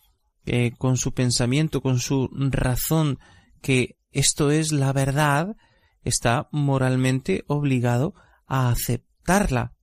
eh, 0.44 0.72
con 0.78 0.96
su 0.96 1.12
pensamiento, 1.12 1.80
con 1.80 1.98
su 1.98 2.28
razón, 2.32 3.18
que 3.62 3.98
esto 4.12 4.50
es 4.50 4.72
la 4.72 4.92
verdad, 4.92 5.56
está 6.02 6.48
moralmente 6.52 7.44
obligado 7.48 8.14
a 8.46 8.70
aceptarla. 8.70 9.75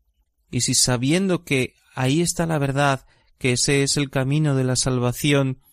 Y 0.53 0.61
si 0.61 0.75
sabiendo 0.75 1.43
que 1.43 1.73
ahí 1.95 2.21
está 2.21 2.45
la 2.45 2.59
verdad, 2.59 3.07
que 3.39 3.53
ese 3.53 3.81
es 3.81 3.97
el 3.97 4.11
camino 4.11 4.53
de 4.53 4.63
la 4.63 4.75
salvación, 4.75 5.63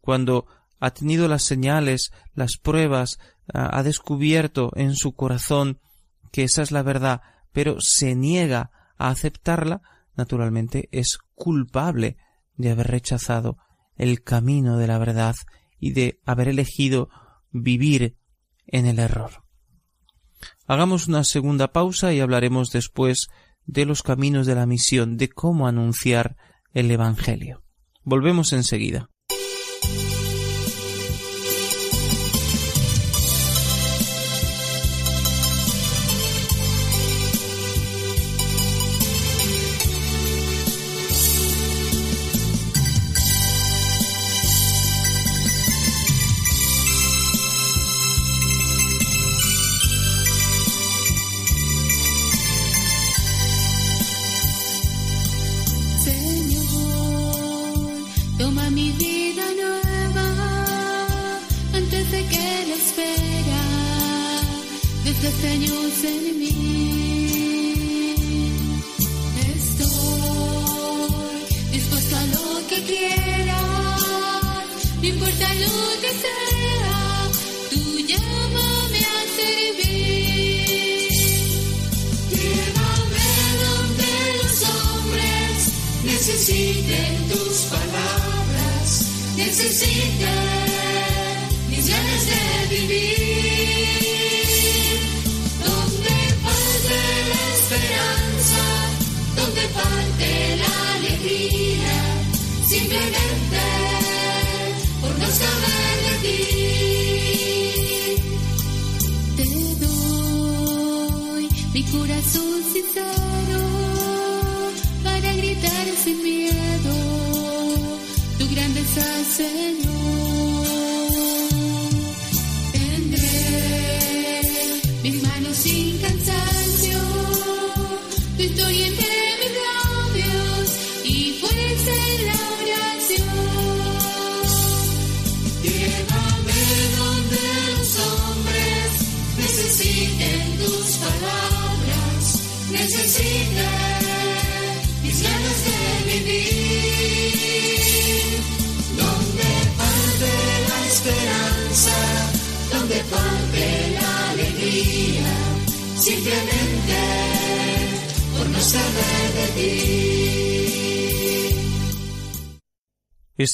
cuando 0.00 0.46
ha 0.80 0.90
tenido 0.90 1.28
las 1.28 1.44
señales, 1.44 2.10
las 2.34 2.56
pruebas, 2.56 3.20
ha 3.54 3.84
descubierto 3.84 4.72
en 4.74 4.96
su 4.96 5.14
corazón 5.14 5.78
que 6.32 6.42
esa 6.42 6.62
es 6.62 6.72
la 6.72 6.82
verdad, 6.82 7.20
pero 7.52 7.76
se 7.78 8.16
niega 8.16 8.72
a 8.98 9.10
aceptarla, 9.10 9.80
naturalmente 10.16 10.88
es 10.90 11.18
culpable 11.36 12.16
de 12.56 12.72
haber 12.72 12.88
rechazado 12.88 13.58
el 13.94 14.24
camino 14.24 14.76
de 14.76 14.88
la 14.88 14.98
verdad 14.98 15.36
y 15.78 15.92
de 15.92 16.20
haber 16.26 16.48
elegido 16.48 17.10
vivir 17.52 18.16
en 18.66 18.86
el 18.86 18.98
error. 18.98 19.44
Hagamos 20.66 21.06
una 21.06 21.22
segunda 21.22 21.68
pausa 21.68 22.12
y 22.12 22.18
hablaremos 22.18 22.72
después 22.72 23.28
de 23.66 23.84
los 23.84 24.02
caminos 24.02 24.46
de 24.46 24.54
la 24.54 24.66
misión, 24.66 25.16
de 25.16 25.28
cómo 25.28 25.66
anunciar 25.68 26.36
el 26.72 26.90
Evangelio. 26.90 27.62
Volvemos 28.02 28.52
enseguida. 28.52 29.10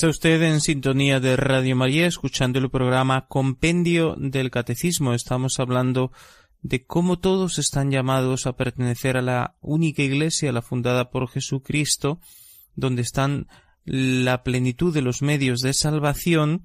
Está 0.02 0.10
usted 0.10 0.42
en 0.42 0.60
sintonía 0.60 1.20
de 1.20 1.36
Radio 1.36 1.76
María 1.76 2.08
escuchando 2.08 2.58
el 2.58 2.68
programa 2.70 3.28
Compendio 3.28 4.16
del 4.18 4.50
Catecismo. 4.50 5.14
Estamos 5.14 5.60
hablando 5.60 6.10
de 6.60 6.84
cómo 6.84 7.20
todos 7.20 7.60
están 7.60 7.92
llamados 7.92 8.48
a 8.48 8.56
pertenecer 8.56 9.16
a 9.16 9.22
la 9.22 9.54
única 9.60 10.02
iglesia, 10.02 10.50
la 10.50 10.60
fundada 10.60 11.10
por 11.10 11.30
Jesucristo, 11.30 12.18
donde 12.74 13.02
están 13.02 13.46
la 13.84 14.42
plenitud 14.42 14.92
de 14.92 15.02
los 15.02 15.22
medios 15.22 15.60
de 15.60 15.72
salvación 15.72 16.64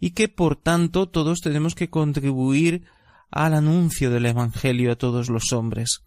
y 0.00 0.12
que 0.12 0.28
por 0.28 0.56
tanto 0.56 1.10
todos 1.10 1.42
tenemos 1.42 1.74
que 1.74 1.90
contribuir 1.90 2.86
al 3.30 3.52
anuncio 3.52 4.10
del 4.10 4.24
Evangelio 4.24 4.92
a 4.92 4.96
todos 4.96 5.28
los 5.28 5.52
hombres. 5.52 6.00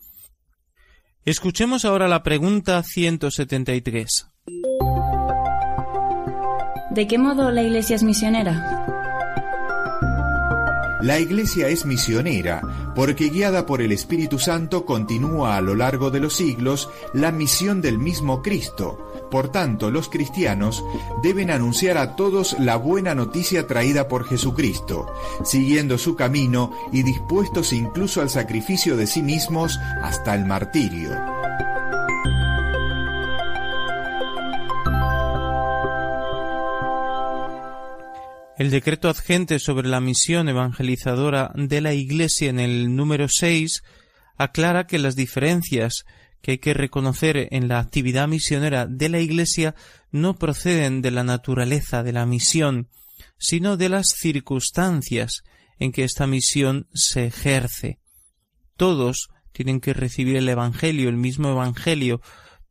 Escuchemos 1.25 1.85
ahora 1.85 2.07
la 2.07 2.23
pregunta 2.23 2.81
173. 2.81 4.34
¿De 6.95 7.07
qué 7.07 7.17
modo 7.17 7.51
la 7.51 7.61
Iglesia 7.61 7.97
es 7.97 8.03
misionera? 8.03 8.85
La 11.01 11.19
Iglesia 11.19 11.67
es 11.67 11.85
misionera 11.85 12.61
porque 12.95 13.27
guiada 13.27 13.65
por 13.65 13.81
el 13.81 13.91
Espíritu 13.91 14.39
Santo 14.39 14.85
continúa 14.85 15.57
a 15.57 15.61
lo 15.61 15.75
largo 15.75 16.09
de 16.09 16.21
los 16.21 16.37
siglos 16.37 16.89
la 17.13 17.33
misión 17.33 17.81
del 17.81 17.99
mismo 17.99 18.41
Cristo. 18.41 19.11
Por 19.29 19.49
tanto, 19.49 19.91
los 19.91 20.07
cristianos 20.07 20.85
deben 21.21 21.51
anunciar 21.51 21.97
a 21.97 22.15
todos 22.15 22.57
la 22.59 22.77
buena 22.77 23.13
noticia 23.13 23.67
traída 23.67 24.07
por 24.07 24.23
Jesucristo, 24.23 25.05
siguiendo 25.43 25.97
su 25.97 26.15
camino 26.15 26.71
y 26.93 27.03
dispuestos 27.03 27.73
incluso 27.73 28.21
al 28.21 28.29
sacrificio 28.29 28.95
de 28.95 29.05
sí 29.05 29.21
mismos 29.21 29.77
hasta 30.01 30.33
el 30.33 30.45
martirio. 30.45 31.34
El 38.57 38.71
decreto 38.71 39.09
adgente 39.09 39.59
sobre 39.59 39.89
la 39.89 39.99
misión 39.99 40.47
evangelizadora 40.47 41.51
de 41.55 41.81
la 41.81 41.93
Iglesia 41.93 42.49
en 42.49 42.61
el 42.61 42.95
número 42.95 43.27
6 43.27 43.83
aclara 44.37 44.87
que 44.87 44.97
las 44.97 45.17
diferencias 45.17 46.05
que 46.41 46.51
hay 46.51 46.57
que 46.59 46.73
reconocer 46.73 47.49
en 47.51 47.67
la 47.67 47.79
actividad 47.79 48.29
misionera 48.29 48.85
de 48.85 49.09
la 49.09 49.19
Iglesia 49.19 49.75
no 50.09 50.37
proceden 50.37 51.01
de 51.01 51.11
la 51.11 51.25
naturaleza 51.25 52.01
de 52.01 52.13
la 52.13 52.25
misión, 52.25 52.87
sino 53.37 53.75
de 53.75 53.89
las 53.89 54.07
circunstancias 54.15 55.43
en 55.77 55.91
que 55.91 56.05
esta 56.05 56.25
misión 56.25 56.87
se 56.93 57.25
ejerce. 57.25 57.99
Todos 58.77 59.31
tienen 59.51 59.81
que 59.81 59.93
recibir 59.93 60.37
el 60.37 60.47
Evangelio, 60.47 61.09
el 61.09 61.17
mismo 61.17 61.49
Evangelio, 61.49 62.21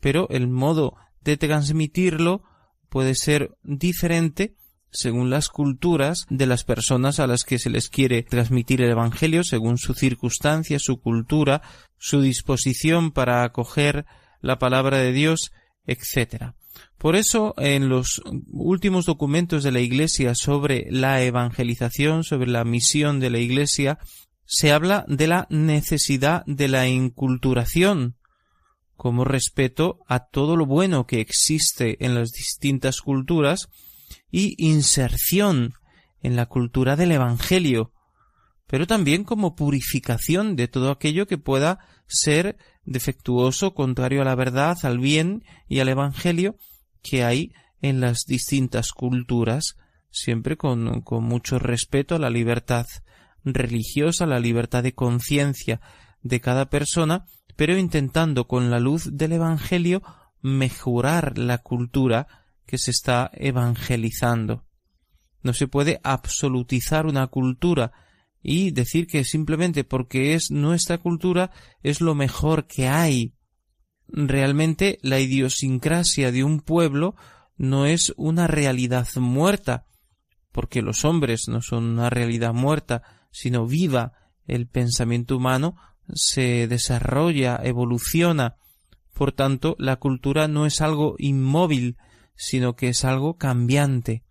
pero 0.00 0.28
el 0.30 0.48
modo 0.48 0.96
de 1.20 1.36
transmitirlo 1.36 2.42
puede 2.88 3.14
ser 3.14 3.54
diferente 3.62 4.54
según 4.94 5.28
las 5.28 5.48
culturas 5.48 6.24
de 6.30 6.46
las 6.46 6.62
personas 6.62 7.18
a 7.18 7.26
las 7.26 7.42
que 7.42 7.58
se 7.58 7.68
les 7.68 7.88
quiere 7.88 8.22
transmitir 8.22 8.80
el 8.80 8.90
Evangelio, 8.90 9.42
según 9.42 9.76
su 9.76 9.92
circunstancia, 9.92 10.78
su 10.78 11.00
cultura, 11.00 11.62
su 11.98 12.22
disposición 12.22 13.10
para 13.10 13.42
acoger 13.42 14.06
la 14.40 14.60
palabra 14.60 14.98
de 14.98 15.12
Dios, 15.12 15.52
etc. 15.84 16.52
Por 16.96 17.16
eso, 17.16 17.54
en 17.58 17.88
los 17.88 18.22
últimos 18.52 19.04
documentos 19.04 19.64
de 19.64 19.72
la 19.72 19.80
Iglesia 19.80 20.36
sobre 20.36 20.86
la 20.90 21.22
evangelización, 21.22 22.22
sobre 22.22 22.48
la 22.48 22.64
misión 22.64 23.18
de 23.18 23.30
la 23.30 23.38
Iglesia, 23.38 23.98
se 24.46 24.70
habla 24.70 25.04
de 25.08 25.26
la 25.26 25.48
necesidad 25.50 26.44
de 26.46 26.68
la 26.68 26.86
inculturación, 26.86 28.16
como 28.96 29.24
respeto 29.24 29.98
a 30.06 30.20
todo 30.20 30.56
lo 30.56 30.66
bueno 30.66 31.04
que 31.06 31.20
existe 31.20 31.96
en 32.04 32.14
las 32.14 32.30
distintas 32.30 33.00
culturas 33.00 33.68
y 34.30 34.54
inserción 34.58 35.74
en 36.20 36.36
la 36.36 36.46
cultura 36.46 36.96
del 36.96 37.12
Evangelio, 37.12 37.92
pero 38.66 38.86
también 38.86 39.24
como 39.24 39.54
purificación 39.54 40.56
de 40.56 40.68
todo 40.68 40.90
aquello 40.90 41.26
que 41.26 41.38
pueda 41.38 41.80
ser 42.06 42.56
defectuoso, 42.84 43.74
contrario 43.74 44.22
a 44.22 44.24
la 44.24 44.34
verdad, 44.34 44.76
al 44.82 44.98
bien 44.98 45.44
y 45.68 45.80
al 45.80 45.88
Evangelio 45.88 46.56
que 47.02 47.22
hay 47.24 47.52
en 47.80 48.00
las 48.00 48.24
distintas 48.26 48.92
culturas, 48.92 49.76
siempre 50.10 50.56
con, 50.56 51.04
mucho 51.20 51.58
respeto 51.58 52.14
a 52.14 52.18
la 52.18 52.30
libertad 52.30 52.86
religiosa, 53.44 54.26
la 54.26 54.40
libertad 54.40 54.82
de 54.82 54.94
conciencia 54.94 55.80
de 56.22 56.40
cada 56.40 56.70
persona, 56.70 57.26
pero 57.56 57.76
intentando 57.76 58.46
con 58.46 58.70
la 58.70 58.80
luz 58.80 59.10
del 59.12 59.32
Evangelio 59.32 60.02
mejorar 60.40 61.36
la 61.36 61.58
cultura 61.58 62.43
que 62.66 62.78
se 62.78 62.90
está 62.90 63.30
evangelizando. 63.34 64.64
No 65.42 65.52
se 65.52 65.68
puede 65.68 66.00
absolutizar 66.02 67.06
una 67.06 67.26
cultura 67.26 67.92
y 68.42 68.70
decir 68.72 69.06
que 69.06 69.24
simplemente 69.24 69.84
porque 69.84 70.34
es 70.34 70.50
nuestra 70.50 70.98
cultura 70.98 71.50
es 71.82 72.00
lo 72.00 72.14
mejor 72.14 72.66
que 72.66 72.88
hay. 72.88 73.34
Realmente 74.06 74.98
la 75.02 75.18
idiosincrasia 75.18 76.30
de 76.30 76.44
un 76.44 76.60
pueblo 76.60 77.14
no 77.56 77.86
es 77.86 78.12
una 78.16 78.46
realidad 78.46 79.08
muerta, 79.16 79.86
porque 80.52 80.82
los 80.82 81.04
hombres 81.04 81.48
no 81.48 81.62
son 81.62 81.84
una 81.84 82.10
realidad 82.10 82.52
muerta, 82.52 83.02
sino 83.30 83.66
viva. 83.66 84.12
El 84.46 84.66
pensamiento 84.66 85.36
humano 85.36 85.76
se 86.12 86.68
desarrolla, 86.68 87.60
evoluciona. 87.62 88.56
Por 89.14 89.32
tanto, 89.32 89.74
la 89.78 89.96
cultura 89.96 90.48
no 90.48 90.66
es 90.66 90.80
algo 90.80 91.16
inmóvil, 91.18 91.96
sino 92.36 92.76
que 92.76 92.88
es 92.88 93.04
algo 93.04 93.36
cambiante. 93.36 94.24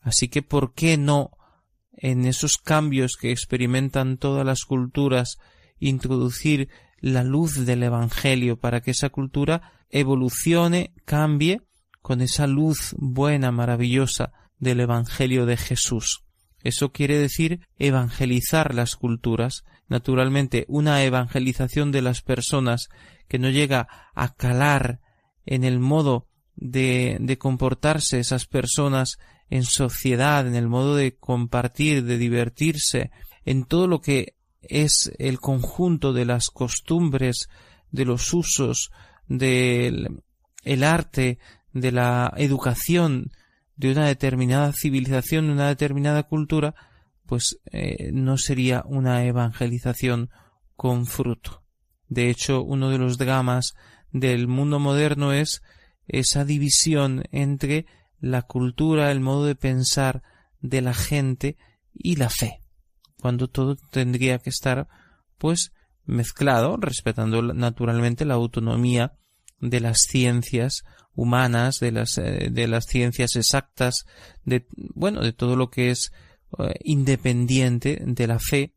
Así 0.00 0.28
que, 0.28 0.42
¿por 0.42 0.74
qué 0.74 0.96
no 0.98 1.30
en 1.92 2.26
esos 2.26 2.56
cambios 2.56 3.16
que 3.16 3.30
experimentan 3.30 4.16
todas 4.18 4.44
las 4.44 4.64
culturas 4.64 5.38
introducir 5.78 6.68
la 7.00 7.22
luz 7.22 7.64
del 7.64 7.82
Evangelio 7.82 8.58
para 8.58 8.80
que 8.80 8.92
esa 8.92 9.10
cultura 9.10 9.72
evolucione, 9.90 10.94
cambie 11.04 11.62
con 12.00 12.20
esa 12.20 12.46
luz 12.46 12.94
buena, 12.98 13.52
maravillosa 13.52 14.32
del 14.58 14.80
Evangelio 14.80 15.46
de 15.46 15.56
Jesús? 15.56 16.24
Eso 16.62 16.92
quiere 16.92 17.18
decir 17.18 17.66
evangelizar 17.78 18.74
las 18.74 18.96
culturas. 18.96 19.64
Naturalmente, 19.88 20.64
una 20.68 21.02
evangelización 21.02 21.92
de 21.92 22.02
las 22.02 22.22
personas 22.22 22.88
que 23.28 23.38
no 23.38 23.50
llega 23.50 23.88
a 24.14 24.34
calar 24.34 25.00
en 25.44 25.64
el 25.64 25.80
modo 25.80 26.28
de, 26.56 27.16
de 27.20 27.38
comportarse 27.38 28.20
esas 28.20 28.46
personas 28.46 29.18
en 29.50 29.64
sociedad, 29.64 30.46
en 30.46 30.54
el 30.54 30.68
modo 30.68 30.96
de 30.96 31.16
compartir, 31.16 32.04
de 32.04 32.18
divertirse, 32.18 33.10
en 33.44 33.64
todo 33.64 33.86
lo 33.86 34.00
que 34.00 34.34
es 34.62 35.12
el 35.18 35.40
conjunto 35.40 36.12
de 36.12 36.24
las 36.24 36.48
costumbres, 36.48 37.48
de 37.90 38.04
los 38.04 38.32
usos, 38.32 38.90
del 39.26 40.22
el 40.64 40.84
arte, 40.84 41.38
de 41.72 41.92
la 41.92 42.32
educación 42.36 43.32
de 43.76 43.92
una 43.92 44.06
determinada 44.06 44.72
civilización, 44.72 45.46
de 45.46 45.52
una 45.52 45.68
determinada 45.68 46.22
cultura, 46.22 46.74
pues 47.26 47.58
eh, 47.72 48.10
no 48.12 48.36
sería 48.36 48.82
una 48.86 49.24
evangelización 49.24 50.30
con 50.76 51.06
fruto. 51.06 51.62
De 52.08 52.30
hecho, 52.30 52.62
uno 52.62 52.90
de 52.90 52.98
los 52.98 53.18
dramas 53.18 53.74
del 54.12 54.46
mundo 54.46 54.78
moderno 54.78 55.32
es 55.32 55.62
esa 56.06 56.44
división 56.44 57.24
entre 57.32 57.86
la 58.20 58.42
cultura, 58.42 59.10
el 59.10 59.20
modo 59.20 59.46
de 59.46 59.54
pensar 59.54 60.22
de 60.60 60.80
la 60.80 60.94
gente 60.94 61.56
y 61.92 62.16
la 62.16 62.30
fe, 62.30 62.60
cuando 63.20 63.48
todo 63.48 63.76
tendría 63.90 64.38
que 64.38 64.50
estar 64.50 64.88
pues 65.38 65.72
mezclado, 66.04 66.76
respetando 66.76 67.42
naturalmente 67.42 68.24
la 68.24 68.34
autonomía 68.34 69.12
de 69.60 69.80
las 69.80 69.98
ciencias 70.08 70.84
humanas, 71.14 71.78
de 71.80 71.92
las, 71.92 72.18
eh, 72.18 72.48
de 72.50 72.66
las 72.68 72.86
ciencias 72.86 73.36
exactas, 73.36 74.04
de, 74.44 74.66
bueno, 74.94 75.20
de 75.20 75.32
todo 75.32 75.56
lo 75.56 75.70
que 75.70 75.90
es 75.90 76.12
eh, 76.58 76.74
independiente 76.84 78.02
de 78.04 78.26
la 78.26 78.38
fe, 78.38 78.74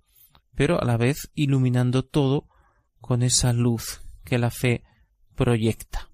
pero 0.55 0.81
a 0.81 0.85
la 0.85 0.97
vez 0.97 1.29
iluminando 1.33 2.03
todo 2.03 2.47
con 2.99 3.23
esa 3.23 3.53
luz 3.53 4.01
que 4.23 4.38
la 4.38 4.51
fe 4.51 4.83
proyecta. 5.35 6.09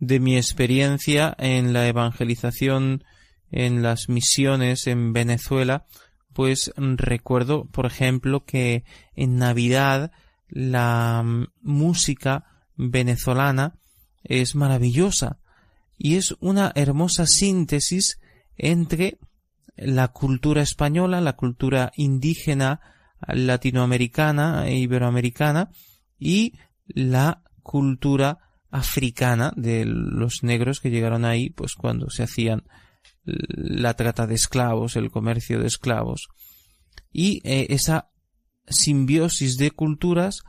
De 0.00 0.20
mi 0.20 0.36
experiencia 0.36 1.34
en 1.38 1.72
la 1.72 1.88
evangelización 1.88 3.04
en 3.50 3.82
las 3.82 4.08
misiones 4.08 4.86
en 4.86 5.12
Venezuela, 5.12 5.86
pues 6.32 6.72
recuerdo, 6.76 7.64
por 7.66 7.86
ejemplo, 7.86 8.44
que 8.44 8.84
en 9.16 9.38
Navidad 9.38 10.12
la 10.48 11.22
mm, 11.24 11.46
música 11.62 12.44
venezolana 12.76 13.74
es 14.22 14.54
maravillosa 14.54 15.38
y 15.96 16.16
es 16.16 16.36
una 16.40 16.70
hermosa 16.74 17.26
síntesis 17.26 18.20
entre 18.56 19.18
la 19.76 20.08
cultura 20.08 20.62
española, 20.62 21.20
la 21.20 21.34
cultura 21.34 21.92
indígena 21.96 22.80
latinoamericana 23.26 24.68
e 24.68 24.76
iberoamericana 24.76 25.70
y 26.18 26.54
la 26.86 27.42
cultura 27.62 28.47
africana 28.70 29.52
de 29.56 29.84
los 29.86 30.42
negros 30.42 30.80
que 30.80 30.90
llegaron 30.90 31.24
ahí 31.24 31.50
pues 31.50 31.74
cuando 31.74 32.10
se 32.10 32.22
hacían 32.22 32.64
la 33.24 33.94
trata 33.94 34.26
de 34.26 34.34
esclavos, 34.34 34.96
el 34.96 35.10
comercio 35.10 35.58
de 35.60 35.66
esclavos. 35.66 36.28
Y 37.12 37.40
eh, 37.44 37.66
esa 37.70 38.10
simbiosis 38.66 39.56
de 39.56 39.70
culturas 39.70 40.42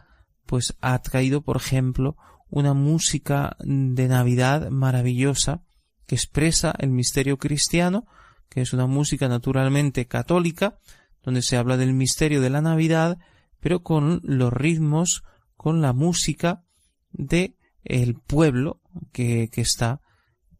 pues 0.45 0.75
ha 0.81 0.99
traído, 0.99 1.41
por 1.41 1.57
ejemplo, 1.57 2.17
una 2.49 2.73
música 2.73 3.55
de 3.59 4.07
Navidad 4.07 4.69
maravillosa 4.69 5.61
que 6.07 6.15
expresa 6.15 6.73
el 6.79 6.89
misterio 6.89 7.37
cristiano, 7.37 8.07
que 8.49 8.61
es 8.61 8.73
una 8.73 8.87
música 8.87 9.27
naturalmente 9.27 10.07
católica, 10.07 10.79
donde 11.23 11.43
se 11.43 11.57
habla 11.57 11.77
del 11.77 11.93
misterio 11.93 12.41
de 12.41 12.49
la 12.49 12.61
Navidad, 12.61 13.19
pero 13.59 13.83
con 13.83 14.21
los 14.23 14.51
ritmos, 14.51 15.23
con 15.55 15.81
la 15.81 15.93
música 15.93 16.63
de 17.11 17.55
el 17.83 18.15
pueblo 18.15 18.81
que, 19.11 19.49
que 19.49 19.61
está 19.61 20.01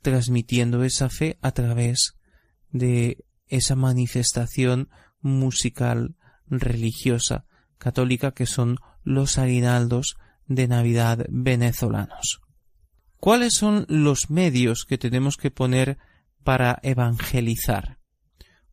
transmitiendo 0.02 0.84
esa 0.84 1.10
fe 1.10 1.38
a 1.42 1.52
través 1.52 2.16
de 2.72 3.26
esa 3.48 3.76
manifestación 3.76 4.90
musical 5.22 6.16
religiosa 6.48 7.46
católica 7.78 8.32
que 8.32 8.46
son 8.46 8.78
los 9.04 9.38
aguinaldos 9.38 10.18
de 10.48 10.68
Navidad 10.68 11.26
venezolanos. 11.30 12.42
¿Cuáles 13.18 13.54
son 13.54 13.86
los 13.90 14.30
medios 14.30 14.86
que 14.86 14.98
tenemos 14.98 15.36
que 15.36 15.52
poner 15.52 15.98
para 16.44 16.80
evangelizar? 16.84 18.00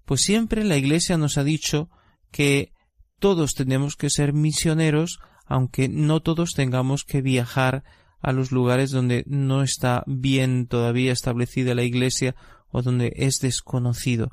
Pues 0.04 0.22
siempre 0.22 0.62
la 0.64 0.76
Iglesia 0.76 1.18
nos 1.18 1.36
ha 1.36 1.44
dicho 1.44 1.90
que 2.30 2.72
todos 3.18 3.54
tenemos 3.54 3.96
que 3.96 4.10
ser 4.10 4.32
misioneros, 4.32 5.18
aunque 5.46 5.88
no 5.88 6.20
todos 6.20 6.52
tengamos 6.52 7.04
que 7.04 7.22
viajar 7.22 7.82
a 8.20 8.32
los 8.32 8.52
lugares 8.52 8.90
donde 8.90 9.24
no 9.26 9.62
está 9.62 10.02
bien 10.06 10.66
todavía 10.66 11.12
establecida 11.12 11.74
la 11.74 11.82
Iglesia 11.82 12.34
o 12.70 12.82
donde 12.82 13.12
es 13.16 13.38
desconocido 13.40 14.30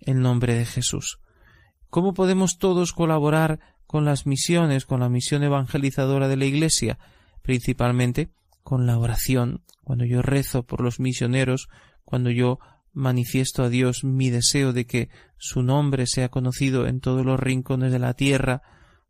el 0.00 0.20
nombre 0.20 0.54
de 0.54 0.66
Jesús. 0.66 1.18
¿Cómo 1.90 2.14
podemos 2.14 2.58
todos 2.58 2.92
colaborar 2.92 3.60
con 3.86 4.04
las 4.04 4.26
misiones, 4.26 4.84
con 4.84 5.00
la 5.00 5.08
misión 5.08 5.42
evangelizadora 5.42 6.28
de 6.28 6.36
la 6.36 6.44
Iglesia, 6.44 6.98
principalmente 7.42 8.30
con 8.62 8.86
la 8.86 8.98
oración, 8.98 9.62
cuando 9.84 10.04
yo 10.04 10.22
rezo 10.22 10.64
por 10.64 10.80
los 10.80 10.98
misioneros, 10.98 11.68
cuando 12.04 12.30
yo 12.30 12.58
manifiesto 12.92 13.62
a 13.62 13.68
Dios 13.68 14.02
mi 14.02 14.30
deseo 14.30 14.72
de 14.72 14.86
que 14.86 15.08
su 15.38 15.62
nombre 15.62 16.06
sea 16.06 16.30
conocido 16.30 16.86
en 16.86 17.00
todos 17.00 17.24
los 17.24 17.38
rincones 17.38 17.92
de 17.92 17.98
la 17.98 18.14
tierra, 18.14 18.62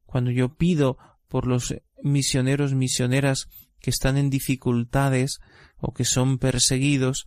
cuando 0.05 0.31
yo 0.31 0.57
pido 0.57 0.99
por 1.29 1.47
los 1.47 1.75
misioneros, 2.03 2.75
misioneras 2.75 3.49
que 3.87 3.91
están 3.91 4.19
en 4.19 4.31
dificultades 4.31 5.39
o 5.79 5.95
que 5.95 6.05
son 6.05 6.39
perseguidos, 6.39 7.27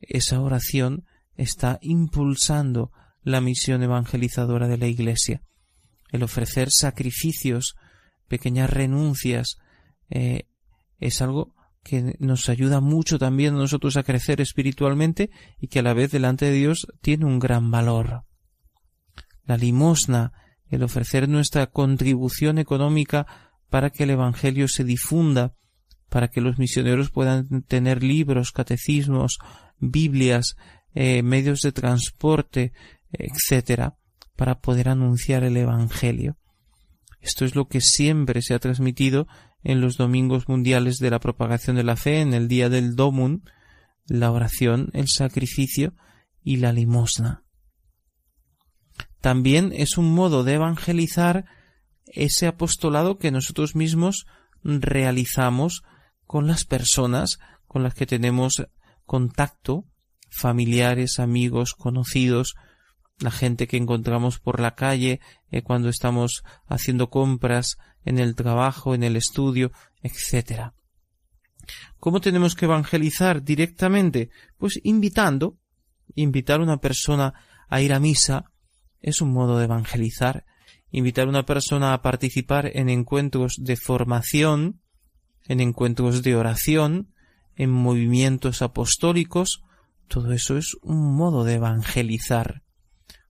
esa 0.00 0.40
oración 0.40 1.04
está 1.34 1.78
impulsando 1.82 2.92
la 3.22 3.42
misión 3.42 3.82
evangelizadora 3.82 4.68
de 4.68 4.78
la 4.78 4.86
Iglesia 4.86 5.42
el 6.10 6.22
ofrecer 6.22 6.68
sacrificios, 6.70 7.76
pequeñas 8.28 8.70
renuncias, 8.70 9.58
eh, 10.10 10.48
es 10.98 11.20
algo 11.22 11.54
que 11.82 12.16
nos 12.18 12.48
ayuda 12.48 12.80
mucho 12.80 13.18
también 13.18 13.54
a 13.54 13.58
nosotros 13.58 13.96
a 13.96 14.02
crecer 14.02 14.40
espiritualmente 14.40 15.30
y 15.58 15.68
que 15.68 15.78
a 15.78 15.82
la 15.82 15.94
vez 15.94 16.10
delante 16.10 16.46
de 16.46 16.52
Dios 16.52 16.86
tiene 17.00 17.24
un 17.24 17.38
gran 17.38 17.70
valor. 17.70 18.24
La 19.44 19.56
limosna, 19.56 20.32
el 20.68 20.82
ofrecer 20.82 21.28
nuestra 21.28 21.68
contribución 21.68 22.58
económica 22.58 23.26
para 23.70 23.90
que 23.90 24.04
el 24.04 24.10
Evangelio 24.10 24.68
se 24.68 24.84
difunda, 24.84 25.54
para 26.08 26.28
que 26.28 26.40
los 26.40 26.58
misioneros 26.58 27.10
puedan 27.10 27.62
tener 27.62 28.02
libros, 28.02 28.52
catecismos, 28.52 29.38
Biblias, 29.78 30.56
eh, 30.94 31.22
medios 31.22 31.60
de 31.60 31.72
transporte, 31.72 32.72
etcétera, 33.12 33.96
para 34.36 34.60
poder 34.60 34.88
anunciar 34.88 35.44
el 35.44 35.56
Evangelio. 35.56 36.36
Esto 37.20 37.44
es 37.44 37.54
lo 37.54 37.68
que 37.68 37.80
siempre 37.80 38.42
se 38.42 38.54
ha 38.54 38.58
transmitido 38.58 39.26
en 39.62 39.80
los 39.80 39.96
domingos 39.96 40.48
mundiales 40.48 40.98
de 40.98 41.10
la 41.10 41.20
propagación 41.20 41.76
de 41.76 41.84
la 41.84 41.96
fe, 41.96 42.20
en 42.20 42.32
el 42.32 42.48
día 42.48 42.68
del 42.68 42.94
Domun, 42.94 43.42
la 44.06 44.30
oración, 44.30 44.90
el 44.94 45.08
sacrificio 45.08 45.94
y 46.42 46.56
la 46.56 46.72
limosna. 46.72 47.44
También 49.20 49.72
es 49.74 49.98
un 49.98 50.14
modo 50.14 50.44
de 50.44 50.54
evangelizar 50.54 51.44
ese 52.06 52.46
apostolado 52.46 53.18
que 53.18 53.30
nosotros 53.30 53.74
mismos 53.74 54.26
realizamos 54.62 55.82
con 56.28 56.46
las 56.46 56.64
personas 56.64 57.40
con 57.66 57.82
las 57.82 57.94
que 57.94 58.06
tenemos 58.06 58.66
contacto, 59.04 59.84
familiares, 60.30 61.18
amigos, 61.18 61.74
conocidos, 61.74 62.54
la 63.18 63.30
gente 63.30 63.66
que 63.66 63.78
encontramos 63.78 64.38
por 64.38 64.60
la 64.60 64.76
calle 64.76 65.20
eh, 65.50 65.62
cuando 65.62 65.88
estamos 65.88 66.44
haciendo 66.66 67.10
compras 67.10 67.78
en 68.04 68.18
el 68.18 68.36
trabajo, 68.36 68.94
en 68.94 69.02
el 69.02 69.16
estudio, 69.16 69.72
etc. 70.02 70.72
¿Cómo 71.98 72.20
tenemos 72.20 72.54
que 72.54 72.66
evangelizar 72.66 73.42
directamente? 73.42 74.30
Pues 74.58 74.78
invitando, 74.84 75.56
invitar 76.14 76.60
a 76.60 76.62
una 76.62 76.76
persona 76.76 77.34
a 77.68 77.80
ir 77.80 77.92
a 77.92 78.00
misa 78.00 78.52
es 79.00 79.22
un 79.22 79.32
modo 79.32 79.58
de 79.58 79.64
evangelizar, 79.64 80.44
invitar 80.90 81.26
a 81.26 81.30
una 81.30 81.46
persona 81.46 81.94
a 81.94 82.02
participar 82.02 82.70
en 82.74 82.88
encuentros 82.88 83.56
de 83.58 83.76
formación, 83.76 84.80
en 85.48 85.60
encuentros 85.60 86.22
de 86.22 86.36
oración, 86.36 87.08
en 87.56 87.70
movimientos 87.70 88.62
apostólicos, 88.62 89.64
todo 90.06 90.32
eso 90.32 90.56
es 90.56 90.76
un 90.82 91.16
modo 91.16 91.44
de 91.44 91.54
evangelizar. 91.54 92.62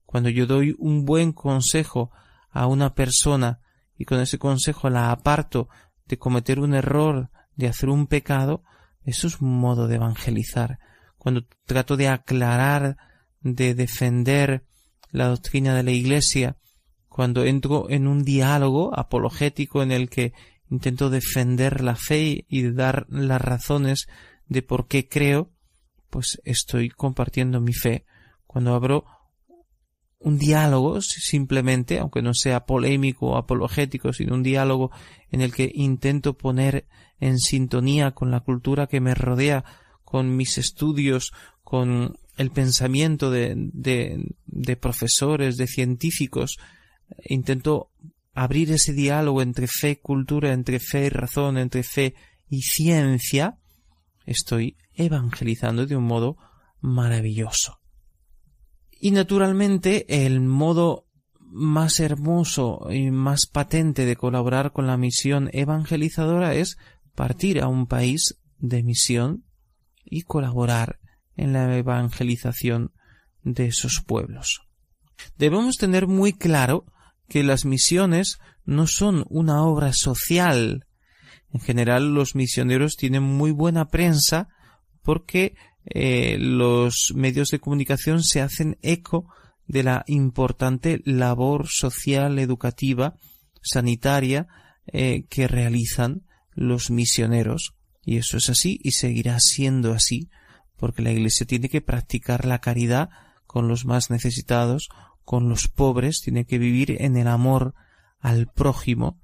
Cuando 0.05 0.29
yo 0.29 0.45
doy 0.45 0.75
un 0.77 1.05
buen 1.05 1.31
consejo 1.31 2.11
a 2.51 2.67
una 2.67 2.93
persona 2.93 3.59
y 3.97 4.05
con 4.05 4.19
ese 4.19 4.37
consejo 4.37 4.89
la 4.89 5.11
aparto 5.11 5.69
de 6.07 6.17
cometer 6.17 6.59
un 6.59 6.73
error, 6.73 7.29
de 7.55 7.67
hacer 7.67 7.89
un 7.89 8.07
pecado, 8.07 8.63
eso 9.03 9.27
es 9.27 9.41
un 9.41 9.59
modo 9.59 9.87
de 9.87 9.95
evangelizar. 9.95 10.79
Cuando 11.17 11.45
trato 11.65 11.97
de 11.97 12.07
aclarar, 12.07 12.97
de 13.41 13.75
defender 13.75 14.63
la 15.11 15.27
doctrina 15.27 15.75
de 15.75 15.83
la 15.83 15.91
Iglesia, 15.91 16.57
cuando 17.07 17.43
entro 17.43 17.89
en 17.89 18.07
un 18.07 18.23
diálogo 18.23 18.97
apologético 18.97 19.83
en 19.83 19.91
el 19.91 20.09
que 20.09 20.33
intento 20.69 21.09
defender 21.09 21.81
la 21.81 21.95
fe 21.95 22.45
y 22.47 22.71
dar 22.71 23.05
las 23.09 23.41
razones 23.41 24.07
de 24.47 24.61
por 24.61 24.87
qué 24.87 25.07
creo, 25.07 25.51
pues 26.09 26.41
estoy 26.43 26.89
compartiendo 26.89 27.61
mi 27.61 27.73
fe. 27.73 28.05
Cuando 28.47 28.73
abro 28.73 29.05
un 30.19 30.37
diálogo 30.37 31.01
simplemente, 31.01 31.99
aunque 31.99 32.21
no 32.21 32.33
sea 32.33 32.65
polémico 32.65 33.27
o 33.27 33.37
apologético, 33.37 34.11
sino 34.11 34.35
un 34.35 34.43
diálogo 34.43 34.91
en 35.31 35.41
el 35.41 35.53
que 35.53 35.71
intento 35.73 36.37
poner 36.37 36.85
en 37.19 37.37
sintonía 37.37 38.11
con 38.11 38.31
la 38.31 38.41
cultura 38.41 38.87
que 38.87 39.01
me 39.01 39.15
rodea, 39.15 39.63
con 40.03 40.35
mis 40.35 40.57
estudios, 40.57 41.31
con 41.63 42.17
el 42.37 42.51
pensamiento 42.51 43.31
de, 43.31 43.53
de, 43.55 44.25
de 44.45 44.75
profesores, 44.75 45.57
de 45.57 45.67
científicos, 45.67 46.57
intento 47.25 47.91
abrir 48.39 48.71
ese 48.71 48.93
diálogo 48.93 49.41
entre 49.41 49.67
fe 49.67 49.91
y 49.91 49.95
cultura, 49.97 50.53
entre 50.53 50.79
fe 50.79 51.07
y 51.07 51.09
razón, 51.09 51.57
entre 51.57 51.83
fe 51.83 52.15
y 52.47 52.61
ciencia, 52.61 53.57
estoy 54.25 54.77
evangelizando 54.93 55.85
de 55.85 55.97
un 55.97 56.05
modo 56.05 56.37
maravilloso. 56.79 57.81
Y 59.01 59.11
naturalmente 59.11 60.25
el 60.25 60.39
modo 60.39 61.05
más 61.41 61.99
hermoso 61.99 62.87
y 62.89 63.11
más 63.11 63.41
patente 63.45 64.05
de 64.05 64.15
colaborar 64.15 64.71
con 64.71 64.87
la 64.87 64.95
misión 64.95 65.49
evangelizadora 65.51 66.53
es 66.55 66.77
partir 67.15 67.61
a 67.61 67.67
un 67.67 67.87
país 67.87 68.39
de 68.57 68.83
misión 68.83 69.43
y 70.05 70.21
colaborar 70.21 70.99
en 71.35 71.51
la 71.51 71.77
evangelización 71.77 72.93
de 73.43 73.65
esos 73.65 74.01
pueblos. 74.05 74.61
Debemos 75.37 75.75
tener 75.75 76.07
muy 76.07 76.31
claro 76.31 76.85
que 77.29 77.43
las 77.43 77.65
misiones 77.65 78.39
no 78.65 78.87
son 78.87 79.25
una 79.29 79.63
obra 79.63 79.93
social. 79.93 80.85
En 81.53 81.61
general 81.61 82.13
los 82.13 82.35
misioneros 82.35 82.95
tienen 82.95 83.23
muy 83.23 83.51
buena 83.51 83.87
prensa 83.87 84.49
porque 85.01 85.55
eh, 85.85 86.37
los 86.39 87.13
medios 87.15 87.49
de 87.49 87.59
comunicación 87.59 88.23
se 88.23 88.41
hacen 88.41 88.77
eco 88.81 89.31
de 89.65 89.83
la 89.83 90.03
importante 90.07 91.01
labor 91.05 91.67
social, 91.67 92.39
educativa, 92.39 93.15
sanitaria 93.61 94.47
eh, 94.87 95.25
que 95.29 95.47
realizan 95.47 96.23
los 96.53 96.89
misioneros. 96.89 97.75
Y 98.03 98.17
eso 98.17 98.37
es 98.37 98.49
así 98.49 98.79
y 98.83 98.91
seguirá 98.91 99.39
siendo 99.39 99.93
así, 99.93 100.29
porque 100.75 101.01
la 101.01 101.11
Iglesia 101.11 101.45
tiene 101.45 101.69
que 101.69 101.81
practicar 101.81 102.45
la 102.45 102.59
caridad 102.59 103.09
con 103.45 103.67
los 103.67 103.85
más 103.85 104.09
necesitados, 104.09 104.89
con 105.29 105.47
los 105.47 105.67
pobres, 105.67 106.21
tiene 106.21 106.45
que 106.45 106.57
vivir 106.57 107.03
en 107.03 107.15
el 107.15 107.27
amor 107.27 107.75
al 108.19 108.47
prójimo, 108.47 109.21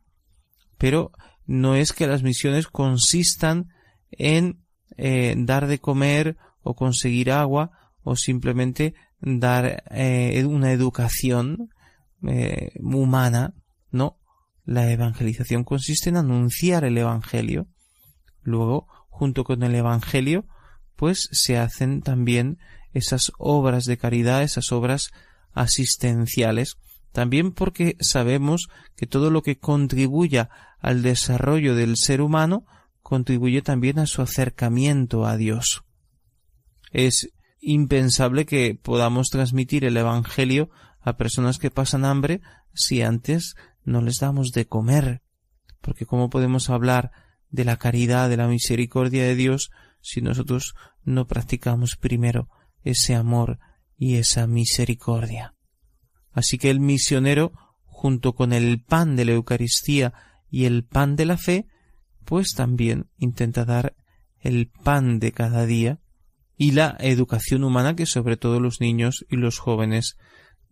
pero 0.77 1.11
no 1.47 1.73
es 1.73 1.93
que 1.93 2.05
las 2.05 2.21
misiones 2.21 2.67
consistan 2.67 3.69
en 4.11 4.63
eh, 4.97 5.33
dar 5.35 5.65
de 5.65 5.79
comer 5.79 6.37
o 6.61 6.75
conseguir 6.75 7.31
agua 7.31 7.71
o 8.03 8.15
simplemente 8.15 8.93
dar 9.19 9.83
eh, 9.89 10.45
una 10.45 10.71
educación 10.71 11.71
eh, 12.27 12.73
humana, 12.79 13.55
no. 13.89 14.19
La 14.63 14.91
evangelización 14.91 15.63
consiste 15.63 16.09
en 16.09 16.17
anunciar 16.17 16.85
el 16.85 16.99
Evangelio. 16.99 17.67
Luego, 18.43 18.87
junto 19.09 19.43
con 19.43 19.63
el 19.63 19.73
Evangelio, 19.73 20.45
pues 20.95 21.29
se 21.31 21.57
hacen 21.57 22.03
también 22.03 22.59
esas 22.93 23.31
obras 23.39 23.85
de 23.85 23.97
caridad, 23.97 24.43
esas 24.43 24.71
obras 24.71 25.09
asistenciales, 25.55 26.77
también 27.11 27.51
porque 27.51 27.95
sabemos 27.99 28.67
que 28.95 29.07
todo 29.07 29.31
lo 29.31 29.41
que 29.41 29.57
contribuya 29.57 30.49
al 30.79 31.01
desarrollo 31.01 31.73
del 31.73 31.97
ser 31.97 32.21
humano 32.21 32.65
contribuye 33.01 33.61
también 33.61 33.97
a 33.97 34.05
su 34.05 34.21
acercamiento 34.21 35.25
a 35.25 35.37
Dios. 35.37 35.83
Es 36.91 37.29
impensable 37.59 38.45
que 38.45 38.77
podamos 38.79 39.29
transmitir 39.29 39.85
el 39.85 39.97
Evangelio 39.97 40.69
a 41.01 41.17
personas 41.17 41.57
que 41.57 41.71
pasan 41.71 42.05
hambre 42.05 42.41
si 42.73 43.01
antes 43.01 43.55
no 43.83 44.01
les 44.01 44.19
damos 44.19 44.51
de 44.51 44.67
comer. 44.67 45.21
Porque 45.81 46.05
¿cómo 46.05 46.29
podemos 46.29 46.69
hablar 46.69 47.11
de 47.49 47.63
la 47.63 47.77
caridad, 47.77 48.29
de 48.29 48.37
la 48.37 48.47
misericordia 48.47 49.23
de 49.23 49.35
Dios 49.35 49.71
si 50.01 50.21
nosotros 50.21 50.75
no 51.03 51.27
practicamos 51.27 51.95
primero 51.95 52.49
ese 52.83 53.15
amor 53.15 53.59
y 53.97 54.15
esa 54.15 54.47
misericordia? 54.47 55.53
Así 56.31 56.57
que 56.57 56.69
el 56.69 56.79
misionero, 56.79 57.53
junto 57.85 58.33
con 58.33 58.53
el 58.53 58.81
pan 58.81 59.15
de 59.15 59.25
la 59.25 59.31
Eucaristía 59.33 60.13
y 60.49 60.65
el 60.65 60.83
pan 60.83 61.15
de 61.15 61.25
la 61.25 61.37
fe, 61.37 61.67
pues 62.25 62.53
también 62.53 63.09
intenta 63.17 63.65
dar 63.65 63.95
el 64.39 64.67
pan 64.67 65.19
de 65.19 65.31
cada 65.31 65.65
día 65.65 65.99
y 66.57 66.71
la 66.71 66.95
educación 66.99 67.63
humana 67.63 67.95
que 67.95 68.05
sobre 68.05 68.37
todo 68.37 68.59
los 68.59 68.81
niños 68.81 69.25
y 69.29 69.37
los 69.37 69.59
jóvenes 69.59 70.17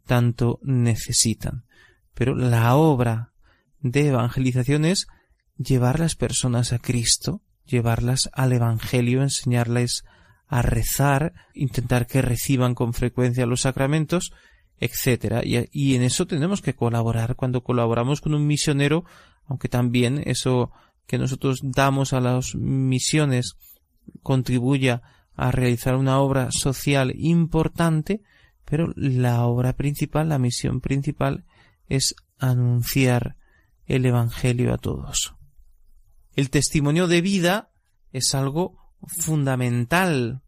tanto 0.05 0.59
necesitan. 0.63 1.65
Pero 2.13 2.35
la 2.35 2.75
obra 2.75 3.33
de 3.79 4.07
evangelización 4.07 4.85
es 4.85 5.07
llevar 5.57 5.99
las 5.99 6.15
personas 6.15 6.73
a 6.73 6.79
Cristo, 6.79 7.41
llevarlas 7.65 8.29
al 8.33 8.53
Evangelio, 8.53 9.21
enseñarles 9.21 10.03
a 10.53 10.61
rezar, 10.61 11.33
intentar 11.55 12.05
que 12.05 12.21
reciban 12.21 12.75
con 12.75 12.93
frecuencia 12.93 13.47
los 13.47 13.61
sacramentos, 13.61 14.33
etc. 14.79 15.41
Y, 15.43 15.57
y, 15.71 15.95
en 15.95 16.03
eso 16.03 16.27
tenemos 16.27 16.61
que 16.61 16.75
colaborar. 16.75 17.35
Cuando 17.35 17.63
colaboramos 17.63 18.21
con 18.21 18.35
un 18.35 18.45
misionero, 18.45 19.03
aunque 19.47 19.67
también 19.67 20.21
eso 20.27 20.71
que 21.07 21.17
nosotros 21.17 21.61
damos 21.63 22.13
a 22.13 22.21
las 22.21 22.53
misiones 22.53 23.55
contribuya 24.21 25.01
a 25.35 25.49
realizar 25.49 25.95
una 25.95 26.19
obra 26.19 26.51
social 26.51 27.11
importante, 27.17 28.21
pero 28.63 28.93
la 28.95 29.47
obra 29.47 29.73
principal, 29.73 30.29
la 30.29 30.37
misión 30.37 30.81
principal 30.81 31.45
es 31.89 32.13
anunciar 32.37 33.37
el 33.87 34.05
Evangelio 34.05 34.71
a 34.71 34.77
todos. 34.77 35.33
El 36.35 36.51
testimonio 36.51 37.07
de 37.07 37.21
vida 37.21 37.71
es 38.11 38.35
algo 38.35 38.83
fundamental. 39.07 40.42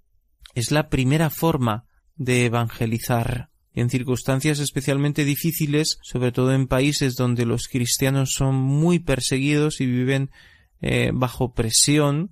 Es 0.56 0.72
la 0.72 0.90
primera 0.90 1.30
forma 1.30 1.86
de 2.16 2.46
evangelizar. 2.46 3.50
En 3.74 3.90
circunstancias 3.90 4.60
especialmente 4.60 5.26
difíciles, 5.26 6.00
sobre 6.02 6.32
todo 6.32 6.54
en 6.54 6.68
países 6.68 7.16
donde 7.16 7.46
los 7.46 7.68
cristianos 7.68 8.32
son 8.32 8.56
muy 8.56 9.00
perseguidos 9.00 9.82
y 9.82 9.86
viven 9.86 10.32
eh, 10.80 11.12
bajo 11.14 11.54
presión, 11.54 12.32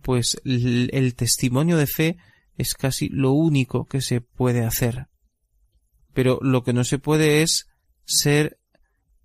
pues 0.00 0.40
el 0.44 1.14
testimonio 1.16 1.76
de 1.76 1.88
fe 1.88 2.16
es 2.56 2.74
casi 2.74 3.08
lo 3.08 3.32
único 3.32 3.86
que 3.86 4.00
se 4.00 4.20
puede 4.20 4.64
hacer. 4.64 5.08
Pero 6.14 6.38
lo 6.40 6.62
que 6.62 6.72
no 6.72 6.84
se 6.84 7.00
puede 7.00 7.42
es 7.42 7.66
ser 8.04 8.60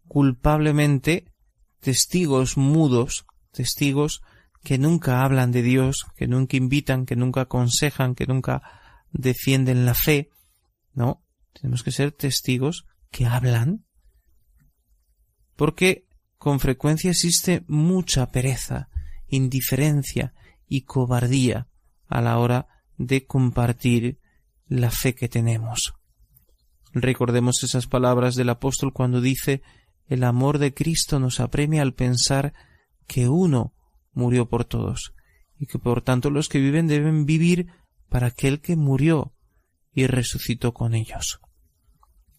culpablemente 0.08 1.32
testigos 1.80 2.58
mudos, 2.58 3.26
testigos 3.52 4.22
que 4.64 4.78
nunca 4.78 5.24
hablan 5.24 5.52
de 5.52 5.62
Dios, 5.62 6.06
que 6.16 6.28
nunca 6.28 6.58
invitan, 6.58 7.06
que 7.06 7.16
nunca 7.16 7.42
aconsejan, 7.42 8.16
que 8.16 8.26
nunca 8.26 8.62
defienden 9.12 9.86
la 9.86 9.94
fe. 9.94 10.30
No, 10.94 11.24
tenemos 11.54 11.84
que 11.84 11.92
ser 11.92 12.12
testigos 12.12 12.86
que 13.12 13.26
hablan. 13.26 13.86
Porque 15.56 16.08
con 16.38 16.60
frecuencia 16.60 17.12
existe 17.12 17.64
mucha 17.68 18.32
pereza, 18.32 18.90
indiferencia 19.28 20.34
y 20.68 20.82
cobardía 20.82 21.68
a 22.08 22.22
la 22.22 22.38
hora 22.40 22.68
de 22.98 23.26
compartir 23.26 24.20
la 24.68 24.92
fe 24.92 25.14
que 25.14 25.28
tenemos. 25.28 25.94
Recordemos 26.94 27.64
esas 27.64 27.88
palabras 27.88 28.36
del 28.36 28.50
apóstol 28.50 28.94
cuando 28.94 29.20
dice 29.20 29.62
el 30.08 30.24
amor 30.24 30.58
de 30.58 30.74
Cristo 30.74 31.20
nos 31.20 31.40
apremia 31.40 31.82
al 31.82 31.94
pensar 31.94 32.54
que 33.08 33.28
uno 33.28 33.74
murió 34.14 34.48
por 34.48 34.66
todos, 34.66 35.14
y 35.60 35.66
que 35.66 35.80
por 35.80 36.02
tanto 36.02 36.30
los 36.30 36.50
que 36.50 36.60
viven 36.60 36.88
deben 36.88 37.26
vivir 37.26 37.68
para 38.10 38.28
aquel 38.28 38.62
que 38.62 38.76
murió 38.76 39.34
y 39.94 40.08
resucitó 40.08 40.74
con 40.74 40.94
ellos. 40.94 41.40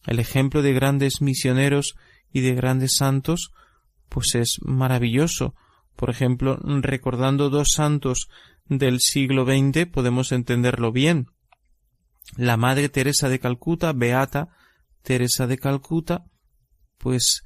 El 0.07 0.19
ejemplo 0.19 0.63
de 0.63 0.73
grandes 0.73 1.21
misioneros 1.21 1.95
y 2.33 2.41
de 2.41 2.55
grandes 2.55 2.97
santos, 2.97 3.53
pues 4.09 4.35
es 4.35 4.59
maravilloso. 4.63 5.55
Por 5.97 6.11
ejemplo, 6.11 6.59
recordando 6.63 7.49
dos 7.49 7.73
santos 7.73 8.29
del 8.67 9.01
siglo 9.01 9.45
XX 9.45 9.87
podemos 9.87 10.33
entenderlo 10.33 10.93
bien. 10.93 11.29
La 12.37 12.57
Madre 12.57 12.89
Teresa 12.89 13.29
de 13.29 13.39
Calcuta, 13.39 13.93
Beata 13.93 14.49
Teresa 15.03 15.47
de 15.47 15.59
Calcuta, 15.59 16.25
pues 16.99 17.45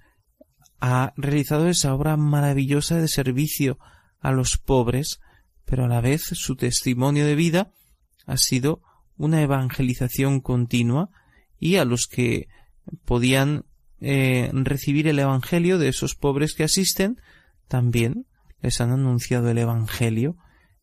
ha 0.81 1.13
realizado 1.17 1.69
esa 1.69 1.95
obra 1.95 2.17
maravillosa 2.17 2.97
de 2.97 3.09
servicio 3.09 3.79
a 4.21 4.33
los 4.33 4.57
pobres, 4.57 5.21
pero 5.65 5.85
a 5.85 5.89
la 5.89 6.01
vez 6.01 6.23
su 6.23 6.57
testimonio 6.57 7.27
de 7.27 7.35
vida 7.35 7.73
ha 8.27 8.37
sido 8.37 8.83
una 9.17 9.43
evangelización 9.43 10.41
continua 10.41 11.11
y 11.59 11.77
a 11.77 11.85
los 11.85 12.07
que 12.07 12.49
podían 13.05 13.65
eh, 14.01 14.51
recibir 14.53 15.09
el 15.09 15.19
Evangelio 15.19 15.79
de 15.79 15.89
esos 15.89 16.15
pobres 16.15 16.55
que 16.55 16.65
asisten, 16.65 17.21
también 17.67 18.27
les 18.61 18.81
han 18.81 18.93
anunciado 18.93 19.51
el 19.51 19.59
Evangelio 19.59 20.37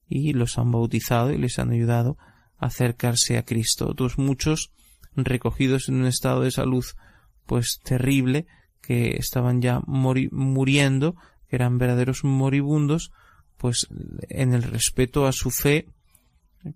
y 0.08 0.34
los 0.34 0.58
han 0.58 0.72
bautizado 0.72 1.32
y 1.32 1.38
les 1.38 1.58
han 1.60 1.72
ayudado 1.72 2.18
a 2.58 2.68
acercarse 2.68 3.38
a 3.38 3.44
Cristo. 3.44 3.88
Otros 3.90 4.18
muchos 4.18 4.72
recogidos 5.16 5.88
en 5.90 5.96
un 5.96 6.06
estado 6.06 6.42
de 6.42 6.52
salud 6.52 6.86
pues 7.46 7.80
terrible 7.84 8.48
que 8.82 9.16
estaban 9.18 9.62
ya 9.62 9.82
muriendo, 9.86 11.16
que 11.48 11.56
eran 11.56 11.78
verdaderos 11.78 12.24
moribundos, 12.24 13.12
pues 13.58 13.88
en 14.30 14.53
el 14.53 14.64
respeto 14.64 15.28
a 15.28 15.32
su 15.32 15.51
fe, 15.51 15.88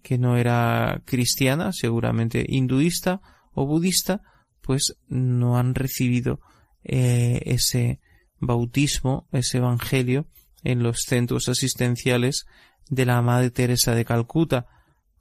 que 0.01 0.17
no 0.17 0.37
era 0.37 1.01
cristiana, 1.05 1.71
seguramente 1.73 2.45
hinduista 2.47 3.21
o 3.53 3.65
budista, 3.65 4.21
pues 4.61 4.95
no 5.07 5.57
han 5.57 5.75
recibido 5.75 6.39
eh, 6.83 7.41
ese 7.45 7.99
bautismo, 8.39 9.27
ese 9.31 9.57
evangelio 9.57 10.27
en 10.63 10.83
los 10.83 11.01
centros 11.07 11.49
asistenciales 11.49 12.45
de 12.89 13.05
la 13.05 13.21
Madre 13.21 13.51
Teresa 13.51 13.95
de 13.95 14.05
Calcuta, 14.05 14.67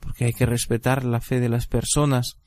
porque 0.01 0.27
hay 0.27 0.33
que 0.33 0.47
respetar 0.47 1.05
la 1.05 1.21
fe 1.21 1.41
de 1.41 1.49
las 1.49 1.67
personas. 1.67 2.39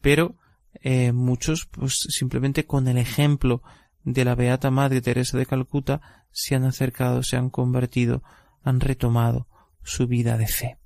Pero 0.00 0.36
eh, 0.82 1.12
muchos, 1.12 1.66
pues 1.66 1.94
simplemente 2.08 2.66
con 2.66 2.88
el 2.88 2.98
ejemplo 2.98 3.62
de 4.04 4.24
la 4.24 4.34
Beata 4.34 4.70
Madre 4.70 5.00
Teresa 5.00 5.38
de 5.38 5.46
Calcuta, 5.46 6.00
se 6.30 6.54
han 6.54 6.64
acercado, 6.64 7.22
se 7.22 7.36
han 7.36 7.50
convertido, 7.50 8.22
han 8.62 8.80
retomado 8.80 9.48
su 9.82 10.06
vida 10.06 10.36
de 10.36 10.46
fe. 10.46 10.78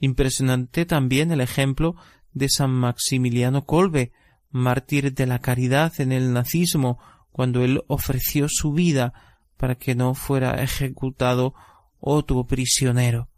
Impresionante 0.00 0.86
también 0.86 1.32
el 1.32 1.40
ejemplo 1.40 1.96
de 2.32 2.48
San 2.48 2.70
Maximiliano 2.70 3.64
Kolbe, 3.64 4.12
mártir 4.50 5.14
de 5.14 5.26
la 5.26 5.40
caridad 5.40 5.92
en 6.00 6.12
el 6.12 6.32
nazismo, 6.32 6.98
cuando 7.32 7.64
él 7.64 7.82
ofreció 7.88 8.48
su 8.48 8.72
vida 8.72 9.12
para 9.56 9.74
que 9.74 9.94
no 9.94 10.14
fuera 10.14 10.62
ejecutado 10.62 11.54
otro 11.98 12.46
prisionero. 12.46 13.28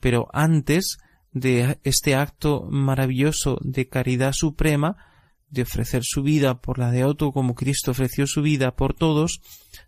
Pero 0.00 0.28
antes 0.32 0.98
de 1.32 1.78
este 1.84 2.14
acto 2.14 2.66
maravilloso 2.70 3.58
de 3.62 3.88
caridad 3.88 4.32
suprema, 4.32 4.96
de 5.50 5.62
ofrecer 5.62 6.02
su 6.04 6.22
vida 6.22 6.60
por 6.60 6.78
la 6.78 6.90
de 6.90 7.04
otro 7.04 7.32
como 7.32 7.54
Cristo 7.54 7.90
ofreció 7.90 8.26
su 8.26 8.42
vida 8.42 8.76
por 8.76 8.94
todos, 8.94 9.40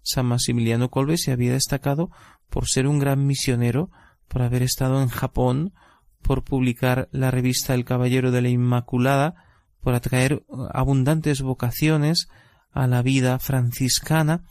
San 0.03 0.27
Maximiliano 0.27 0.91
Kolbe 0.91 1.17
se 1.17 1.33
había 1.33 1.53
destacado 1.53 2.11
por 2.51 2.69
ser 2.69 2.87
un 2.87 2.99
gran 2.99 3.27
misionero, 3.27 3.91
por 4.29 4.43
haber 4.43 4.63
estado 4.63 5.01
en 5.03 5.09
Japón, 5.09 5.73
por 6.21 6.45
publicar 6.45 7.09
la 7.13 7.31
revista 7.31 7.75
El 7.75 7.85
Caballero 7.85 8.31
de 8.31 8.43
la 8.43 8.49
Inmaculada, 8.49 9.35
por 9.81 9.95
atraer 9.95 10.45
abundantes 10.73 11.43
vocaciones 11.43 12.29
a 12.73 12.87
la 12.87 13.03
vida 13.03 13.39
franciscana, 13.39 14.45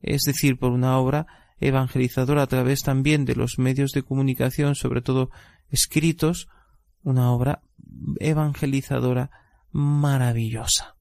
es 0.00 0.22
decir, 0.22 0.58
por 0.58 0.72
una 0.72 0.98
obra 0.98 1.26
evangelizadora 1.60 2.42
a 2.42 2.46
través 2.46 2.82
también 2.82 3.24
de 3.24 3.34
los 3.36 3.58
medios 3.58 3.92
de 3.92 4.02
comunicación, 4.02 4.74
sobre 4.74 5.02
todo 5.02 5.30
escritos, 5.68 6.48
una 7.02 7.30
obra 7.32 7.62
evangelizadora 8.18 9.30
maravillosa. 9.72 10.96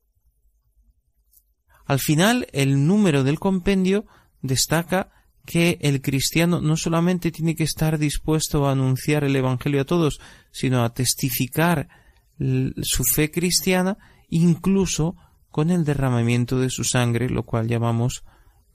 Al 1.86 2.00
final, 2.00 2.48
el 2.54 2.86
número 2.86 3.24
del 3.24 3.40
compendio 3.40 4.06
destaca 4.42 5.12
que 5.46 5.80
el 5.82 6.02
cristiano 6.02 6.62
no 6.62 6.78
solamente 6.78 7.32
tiene 7.32 7.56
que 7.56 7.64
estar 7.64 7.98
dispuesto 7.98 8.68
a 8.68 8.74
anunciar 8.74 9.24
el 9.24 9.36
Evangelio 9.36 9.82
a 9.82 9.86
todos, 9.86 10.20
sino 10.52 10.84
a 10.84 10.94
testificar 10.94 11.90
su 12.38 13.04
fe 13.04 13.32
cristiana, 13.32 13.98
incluso 14.30 15.16
con 15.50 15.72
el 15.72 15.84
derramamiento 15.84 16.60
de 16.60 16.70
su 16.70 16.84
sangre, 16.84 17.30
lo 17.30 17.44
cual 17.44 17.68
llamamos 17.68 18.24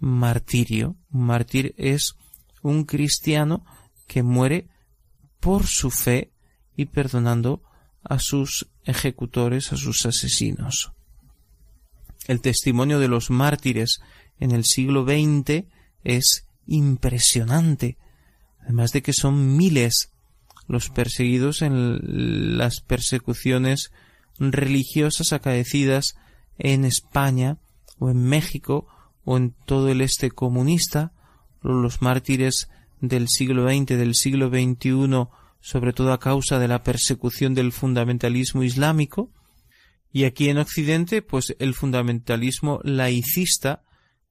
martirio. 0.01 0.97
Un 1.13 1.27
mártir 1.27 1.75
es 1.79 2.17
un 2.63 2.85
cristiano 2.85 3.65
que 4.07 4.23
muere 4.23 4.69
por 5.39 5.67
su 5.67 5.91
fe 5.91 6.33
y 6.77 6.87
perdonando 6.87 7.63
a 8.05 8.19
sus 8.19 8.69
ejecutores, 8.85 9.73
a 9.73 9.77
sus 9.77 10.07
asesinos. 10.07 10.93
El 12.27 12.41
testimonio 12.41 12.99
de 12.99 13.09
los 13.09 13.31
mártires 13.31 14.01
en 14.39 14.53
el 14.53 14.65
siglo 14.65 15.05
XX 15.05 15.65
es 16.05 16.47
impresionante, 16.67 17.99
además 18.63 18.93
de 18.93 19.03
que 19.03 19.13
son 19.13 19.57
miles 19.57 20.11
los 20.67 20.89
perseguidos 20.89 21.63
en 21.63 22.57
las 22.57 22.81
persecuciones 22.81 23.93
religiosas 24.39 25.33
acaecidas 25.33 26.17
en 26.59 26.85
España 26.85 27.59
o 27.99 28.11
en 28.11 28.23
México 28.23 28.87
o 29.25 29.37
en 29.37 29.55
todo 29.67 29.89
el 29.89 30.01
este 30.01 30.31
comunista, 30.31 31.13
los 31.63 32.03
mártires 32.03 32.69
del 33.01 33.29
siglo 33.29 33.69
XX, 33.69 33.87
del 33.89 34.15
siglo 34.15 34.49
XXI, 34.49 35.29
sobre 35.65 35.95
todo 35.95 36.13
a 36.13 36.21
causa 36.21 36.59
de 36.59 36.69
la 36.69 36.83
persecución 36.83 37.55
del 37.55 37.73
fundamentalismo 37.73 38.63
islámico, 38.65 39.33
y 40.13 40.25
aquí 40.25 40.51
en 40.51 40.59
Occidente, 40.59 41.23
pues 41.23 41.57
el 41.59 41.73
fundamentalismo 41.73 42.81
laicista, 42.85 43.83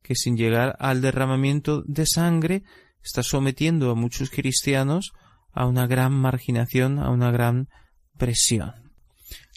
que 0.04 0.14
sin 0.14 0.38
llegar 0.38 0.78
al 0.80 1.02
derramamiento 1.02 1.82
de 1.88 2.06
sangre, 2.06 2.64
está 3.04 3.24
sometiendo 3.24 3.90
a 3.90 3.96
muchos 3.96 4.30
cristianos 4.30 5.12
a 5.52 5.66
una 5.66 5.88
gran 5.88 6.14
marginación, 6.14 7.00
a 7.00 7.10
una 7.10 7.32
gran 7.32 7.68
presión. 8.16 8.92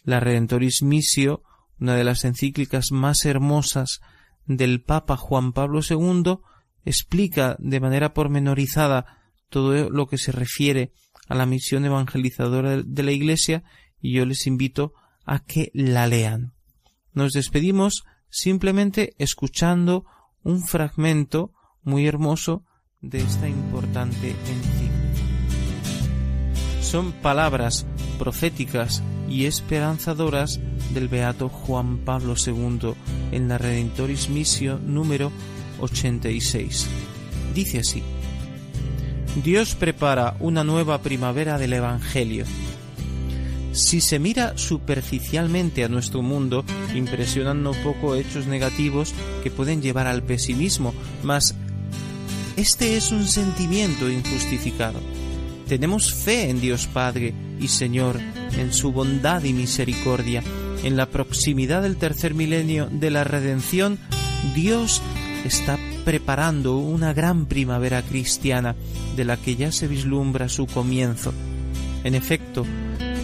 La 0.02 0.18
Redentoris 0.18 0.80
Missio, 0.82 1.42
una 1.78 1.94
de 1.94 2.04
las 2.04 2.24
encíclicas 2.24 2.90
más 2.90 3.26
hermosas 3.26 4.00
del 4.46 4.80
Papa 4.80 5.18
Juan 5.18 5.52
Pablo 5.52 5.80
II 5.86 6.38
explica 6.86 7.54
de 7.58 7.80
manera 7.80 8.14
pormenorizada 8.14 9.18
todo 9.50 9.90
lo 9.90 10.06
que 10.06 10.16
se 10.16 10.32
refiere 10.32 10.92
a 11.26 11.34
la 11.34 11.46
misión 11.46 11.84
evangelizadora 11.84 12.82
de 12.82 13.02
la 13.02 13.12
Iglesia 13.12 13.64
y 14.00 14.12
yo 14.12 14.26
les 14.26 14.46
invito 14.46 14.92
a 15.24 15.40
que 15.40 15.70
la 15.74 16.06
lean. 16.06 16.54
Nos 17.12 17.32
despedimos 17.32 18.04
simplemente 18.30 19.14
escuchando 19.18 20.04
un 20.42 20.62
fragmento 20.62 21.52
muy 21.82 22.06
hermoso 22.06 22.64
de 23.00 23.18
esta 23.18 23.48
importante 23.48 24.30
encíclica. 24.30 24.92
son 26.80 27.12
palabras 27.12 27.86
proféticas 28.18 29.02
y 29.28 29.46
esperanzadoras 29.46 30.60
del 30.94 31.08
beato 31.08 31.48
Juan 31.48 31.98
Pablo 31.98 32.34
II 32.34 32.94
en 33.32 33.48
la 33.48 33.58
Redentoris 33.58 34.28
Missio 34.28 34.78
número 34.78 35.32
86. 35.80 36.86
Dice 37.54 37.80
así: 37.80 38.02
Dios 39.42 39.74
prepara 39.74 40.36
una 40.40 40.64
nueva 40.64 41.02
primavera 41.02 41.58
del 41.58 41.74
Evangelio. 41.74 42.44
Si 43.72 44.00
se 44.00 44.18
mira 44.18 44.56
superficialmente 44.56 45.84
a 45.84 45.88
nuestro 45.88 46.22
mundo, 46.22 46.64
impresionan 46.94 47.62
no 47.62 47.72
poco 47.72 48.14
hechos 48.14 48.46
negativos 48.46 49.12
que 49.42 49.50
pueden 49.50 49.82
llevar 49.82 50.06
al 50.06 50.22
pesimismo, 50.22 50.94
mas 51.22 51.54
este 52.56 52.96
es 52.96 53.12
un 53.12 53.26
sentimiento 53.26 54.10
injustificado. 54.10 55.00
Tenemos 55.68 56.14
fe 56.14 56.48
en 56.48 56.60
Dios 56.60 56.86
Padre 56.86 57.34
y 57.60 57.68
Señor, 57.68 58.18
en 58.56 58.72
su 58.72 58.92
bondad 58.92 59.44
y 59.44 59.52
misericordia. 59.52 60.42
En 60.82 60.96
la 60.96 61.06
proximidad 61.06 61.82
del 61.82 61.96
tercer 61.96 62.32
milenio 62.32 62.88
de 62.90 63.10
la 63.10 63.24
redención, 63.24 63.98
Dios 64.54 65.02
está 65.44 65.75
preparando 66.06 66.78
una 66.78 67.12
gran 67.12 67.46
primavera 67.46 68.00
cristiana 68.00 68.76
de 69.16 69.24
la 69.24 69.36
que 69.36 69.56
ya 69.56 69.72
se 69.72 69.88
vislumbra 69.88 70.48
su 70.48 70.68
comienzo. 70.68 71.34
En 72.04 72.14
efecto, 72.14 72.64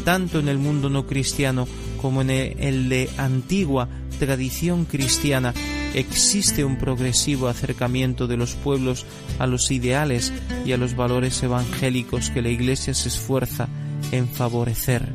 tanto 0.05 0.41
en 0.41 0.49
el 0.49 0.59
mundo 0.59 0.91
no 0.91 1.07
cristiano 1.07 1.68
como 2.01 2.22
en 2.22 2.30
el 2.30 2.89
de 2.89 3.09
antigua 3.18 3.89
tradición 4.18 4.85
cristiana 4.85 5.55
existe 5.95 6.64
un 6.64 6.76
progresivo 6.76 7.47
acercamiento 7.47 8.26
de 8.26 8.37
los 8.37 8.55
pueblos 8.55 9.07
a 9.39 9.47
los 9.47 9.70
ideales 9.70 10.33
y 10.66 10.72
a 10.72 10.76
los 10.76 10.97
valores 10.97 11.41
evangélicos 11.45 12.30
que 12.30 12.43
la 12.43 12.49
Iglesia 12.49 12.95
se 12.95 13.11
esfuerza 13.11 13.68
en 14.11 14.26
favorecer. 14.26 15.09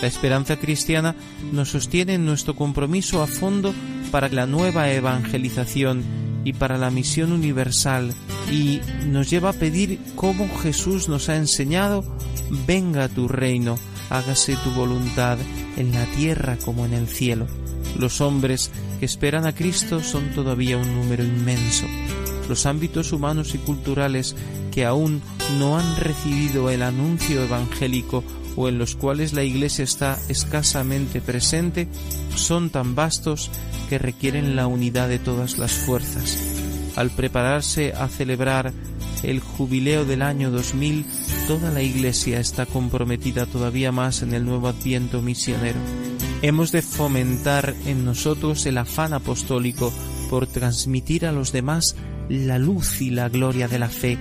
La 0.00 0.08
esperanza 0.08 0.56
cristiana 0.56 1.14
nos 1.52 1.68
sostiene 1.68 2.14
en 2.14 2.24
nuestro 2.24 2.56
compromiso 2.56 3.22
a 3.22 3.26
fondo 3.26 3.74
para 4.10 4.30
la 4.30 4.46
nueva 4.46 4.90
evangelización 4.90 6.27
y 6.48 6.54
para 6.54 6.78
la 6.78 6.90
misión 6.90 7.32
universal 7.32 8.14
y 8.50 8.80
nos 9.06 9.28
lleva 9.28 9.50
a 9.50 9.52
pedir 9.52 9.98
como 10.14 10.48
Jesús 10.60 11.06
nos 11.06 11.28
ha 11.28 11.36
enseñado, 11.36 12.04
venga 12.66 13.10
tu 13.10 13.28
reino, 13.28 13.78
hágase 14.08 14.56
tu 14.64 14.70
voluntad 14.70 15.36
en 15.76 15.92
la 15.92 16.06
tierra 16.06 16.56
como 16.64 16.86
en 16.86 16.94
el 16.94 17.06
cielo. 17.06 17.46
Los 17.98 18.22
hombres 18.22 18.70
que 18.98 19.04
esperan 19.04 19.46
a 19.46 19.54
Cristo 19.54 20.02
son 20.02 20.30
todavía 20.30 20.78
un 20.78 20.94
número 20.94 21.22
inmenso. 21.22 21.84
Los 22.48 22.66
ámbitos 22.66 23.12
humanos 23.12 23.54
y 23.54 23.58
culturales 23.58 24.34
que 24.72 24.84
aún 24.84 25.22
no 25.58 25.78
han 25.78 25.96
recibido 25.96 26.70
el 26.70 26.82
anuncio 26.82 27.42
evangélico 27.42 28.24
o 28.56 28.68
en 28.68 28.78
los 28.78 28.96
cuales 28.96 29.32
la 29.34 29.44
Iglesia 29.44 29.84
está 29.84 30.18
escasamente 30.28 31.20
presente 31.20 31.86
son 32.34 32.70
tan 32.70 32.94
vastos 32.94 33.50
que 33.88 33.98
requieren 33.98 34.56
la 34.56 34.66
unidad 34.66 35.08
de 35.08 35.18
todas 35.18 35.58
las 35.58 35.72
fuerzas. 35.72 36.38
Al 36.96 37.10
prepararse 37.10 37.92
a 37.92 38.08
celebrar 38.08 38.72
el 39.22 39.40
jubileo 39.40 40.04
del 40.04 40.22
año 40.22 40.50
2000, 40.50 41.06
toda 41.46 41.70
la 41.70 41.82
Iglesia 41.82 42.40
está 42.40 42.66
comprometida 42.66 43.46
todavía 43.46 43.92
más 43.92 44.22
en 44.22 44.34
el 44.34 44.44
nuevo 44.44 44.68
adviento 44.68 45.22
misionero. 45.22 45.78
Hemos 46.42 46.72
de 46.72 46.82
fomentar 46.82 47.74
en 47.86 48.04
nosotros 48.04 48.66
el 48.66 48.78
afán 48.78 49.12
apostólico 49.12 49.92
por 50.30 50.46
transmitir 50.46 51.26
a 51.26 51.32
los 51.32 51.52
demás 51.52 51.96
la 52.28 52.58
luz 52.58 53.00
y 53.00 53.10
la 53.10 53.28
gloria 53.28 53.68
de 53.68 53.78
la 53.78 53.88
fe 53.88 54.18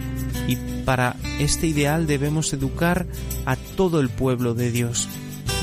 y 0.47 0.55
para 0.86 1.16
este 1.39 1.68
ideal 1.68 2.08
debemos 2.08 2.53
educar 2.53 3.05
a 3.45 3.55
todo 3.55 3.99
el 3.99 4.10
pueblo 4.10 4.53
de 4.53 4.72
Dios. 4.72 5.10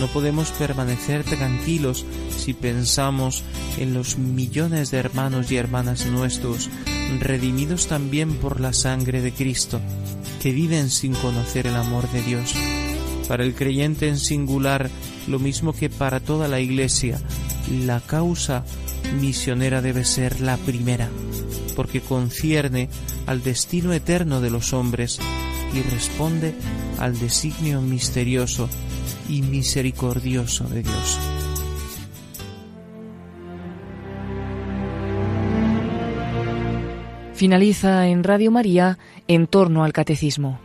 No 0.00 0.08
podemos 0.08 0.50
permanecer 0.50 1.24
tranquilos 1.24 2.04
si 2.36 2.52
pensamos 2.52 3.42
en 3.78 3.94
los 3.94 4.18
millones 4.18 4.90
de 4.90 4.98
hermanos 4.98 5.50
y 5.50 5.56
hermanas 5.56 6.06
nuestros, 6.06 6.68
redimidos 7.20 7.86
también 7.86 8.34
por 8.34 8.60
la 8.60 8.72
sangre 8.72 9.22
de 9.22 9.32
Cristo, 9.32 9.80
que 10.42 10.52
viven 10.52 10.90
sin 10.90 11.14
conocer 11.14 11.66
el 11.66 11.76
amor 11.76 12.10
de 12.10 12.22
Dios. 12.22 12.54
Para 13.28 13.44
el 13.44 13.54
creyente 13.54 14.08
en 14.08 14.18
singular, 14.18 14.90
lo 15.28 15.38
mismo 15.38 15.72
que 15.72 15.88
para 15.88 16.20
toda 16.20 16.48
la 16.48 16.60
Iglesia, 16.60 17.20
la 17.86 18.00
causa 18.00 18.64
misionera 19.20 19.80
debe 19.80 20.04
ser 20.04 20.40
la 20.40 20.56
primera, 20.56 21.08
porque 21.74 22.00
concierne 22.00 22.88
al 23.26 23.42
destino 23.42 23.92
eterno 23.92 24.40
de 24.40 24.50
los 24.50 24.72
hombres 24.72 25.18
y 25.74 25.82
responde 25.82 26.54
al 26.98 27.18
designio 27.18 27.80
misterioso 27.80 28.68
y 29.28 29.42
misericordioso 29.42 30.64
de 30.64 30.82
Dios. 30.82 31.18
Finaliza 37.34 38.06
en 38.06 38.22
Radio 38.22 38.50
María 38.52 38.98
en 39.26 39.48
torno 39.48 39.82
al 39.84 39.92
catecismo. 39.92 40.63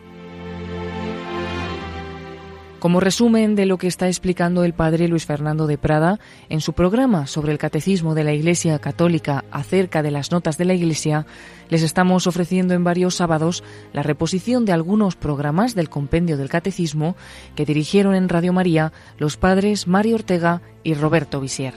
Como 2.80 3.02
resumen 3.02 3.56
de 3.56 3.66
lo 3.66 3.78
que 3.78 3.88
está 3.88 4.08
explicando 4.08 4.64
el 4.64 4.74
padre 4.74 5.10
Luis 5.10 5.26
Fernando 5.26 5.68
de 5.68 5.78
Prada 5.78 6.18
en 6.48 6.62
su 6.62 6.72
programa 6.72 7.28
sobre 7.28 7.52
el 7.52 7.58
catecismo 7.58 8.16
de 8.16 8.24
la 8.24 8.32
Iglesia 8.32 8.80
Católica 8.80 9.44
acerca 9.52 10.02
de 10.02 10.12
las 10.12 10.32
notas 10.32 10.58
de 10.58 10.64
la 10.64 10.74
Iglesia, 10.74 11.26
les 11.68 11.84
estamos 11.84 12.26
ofreciendo 12.26 12.74
en 12.74 12.86
varios 12.86 13.16
sábados 13.16 13.66
la 13.92 14.02
reposición 14.02 14.64
de 14.64 14.72
algunos 14.72 15.18
programas 15.18 15.76
del 15.76 15.90
compendio 15.90 16.38
del 16.38 16.48
catecismo 16.48 17.18
que 17.54 17.66
dirigieron 17.66 18.16
en 18.16 18.30
Radio 18.30 18.54
María 18.54 18.94
los 19.18 19.36
padres 19.36 19.86
Mario 19.86 20.16
Ortega 20.16 20.62
y 20.82 20.94
Roberto 20.94 21.42
Visier. 21.42 21.74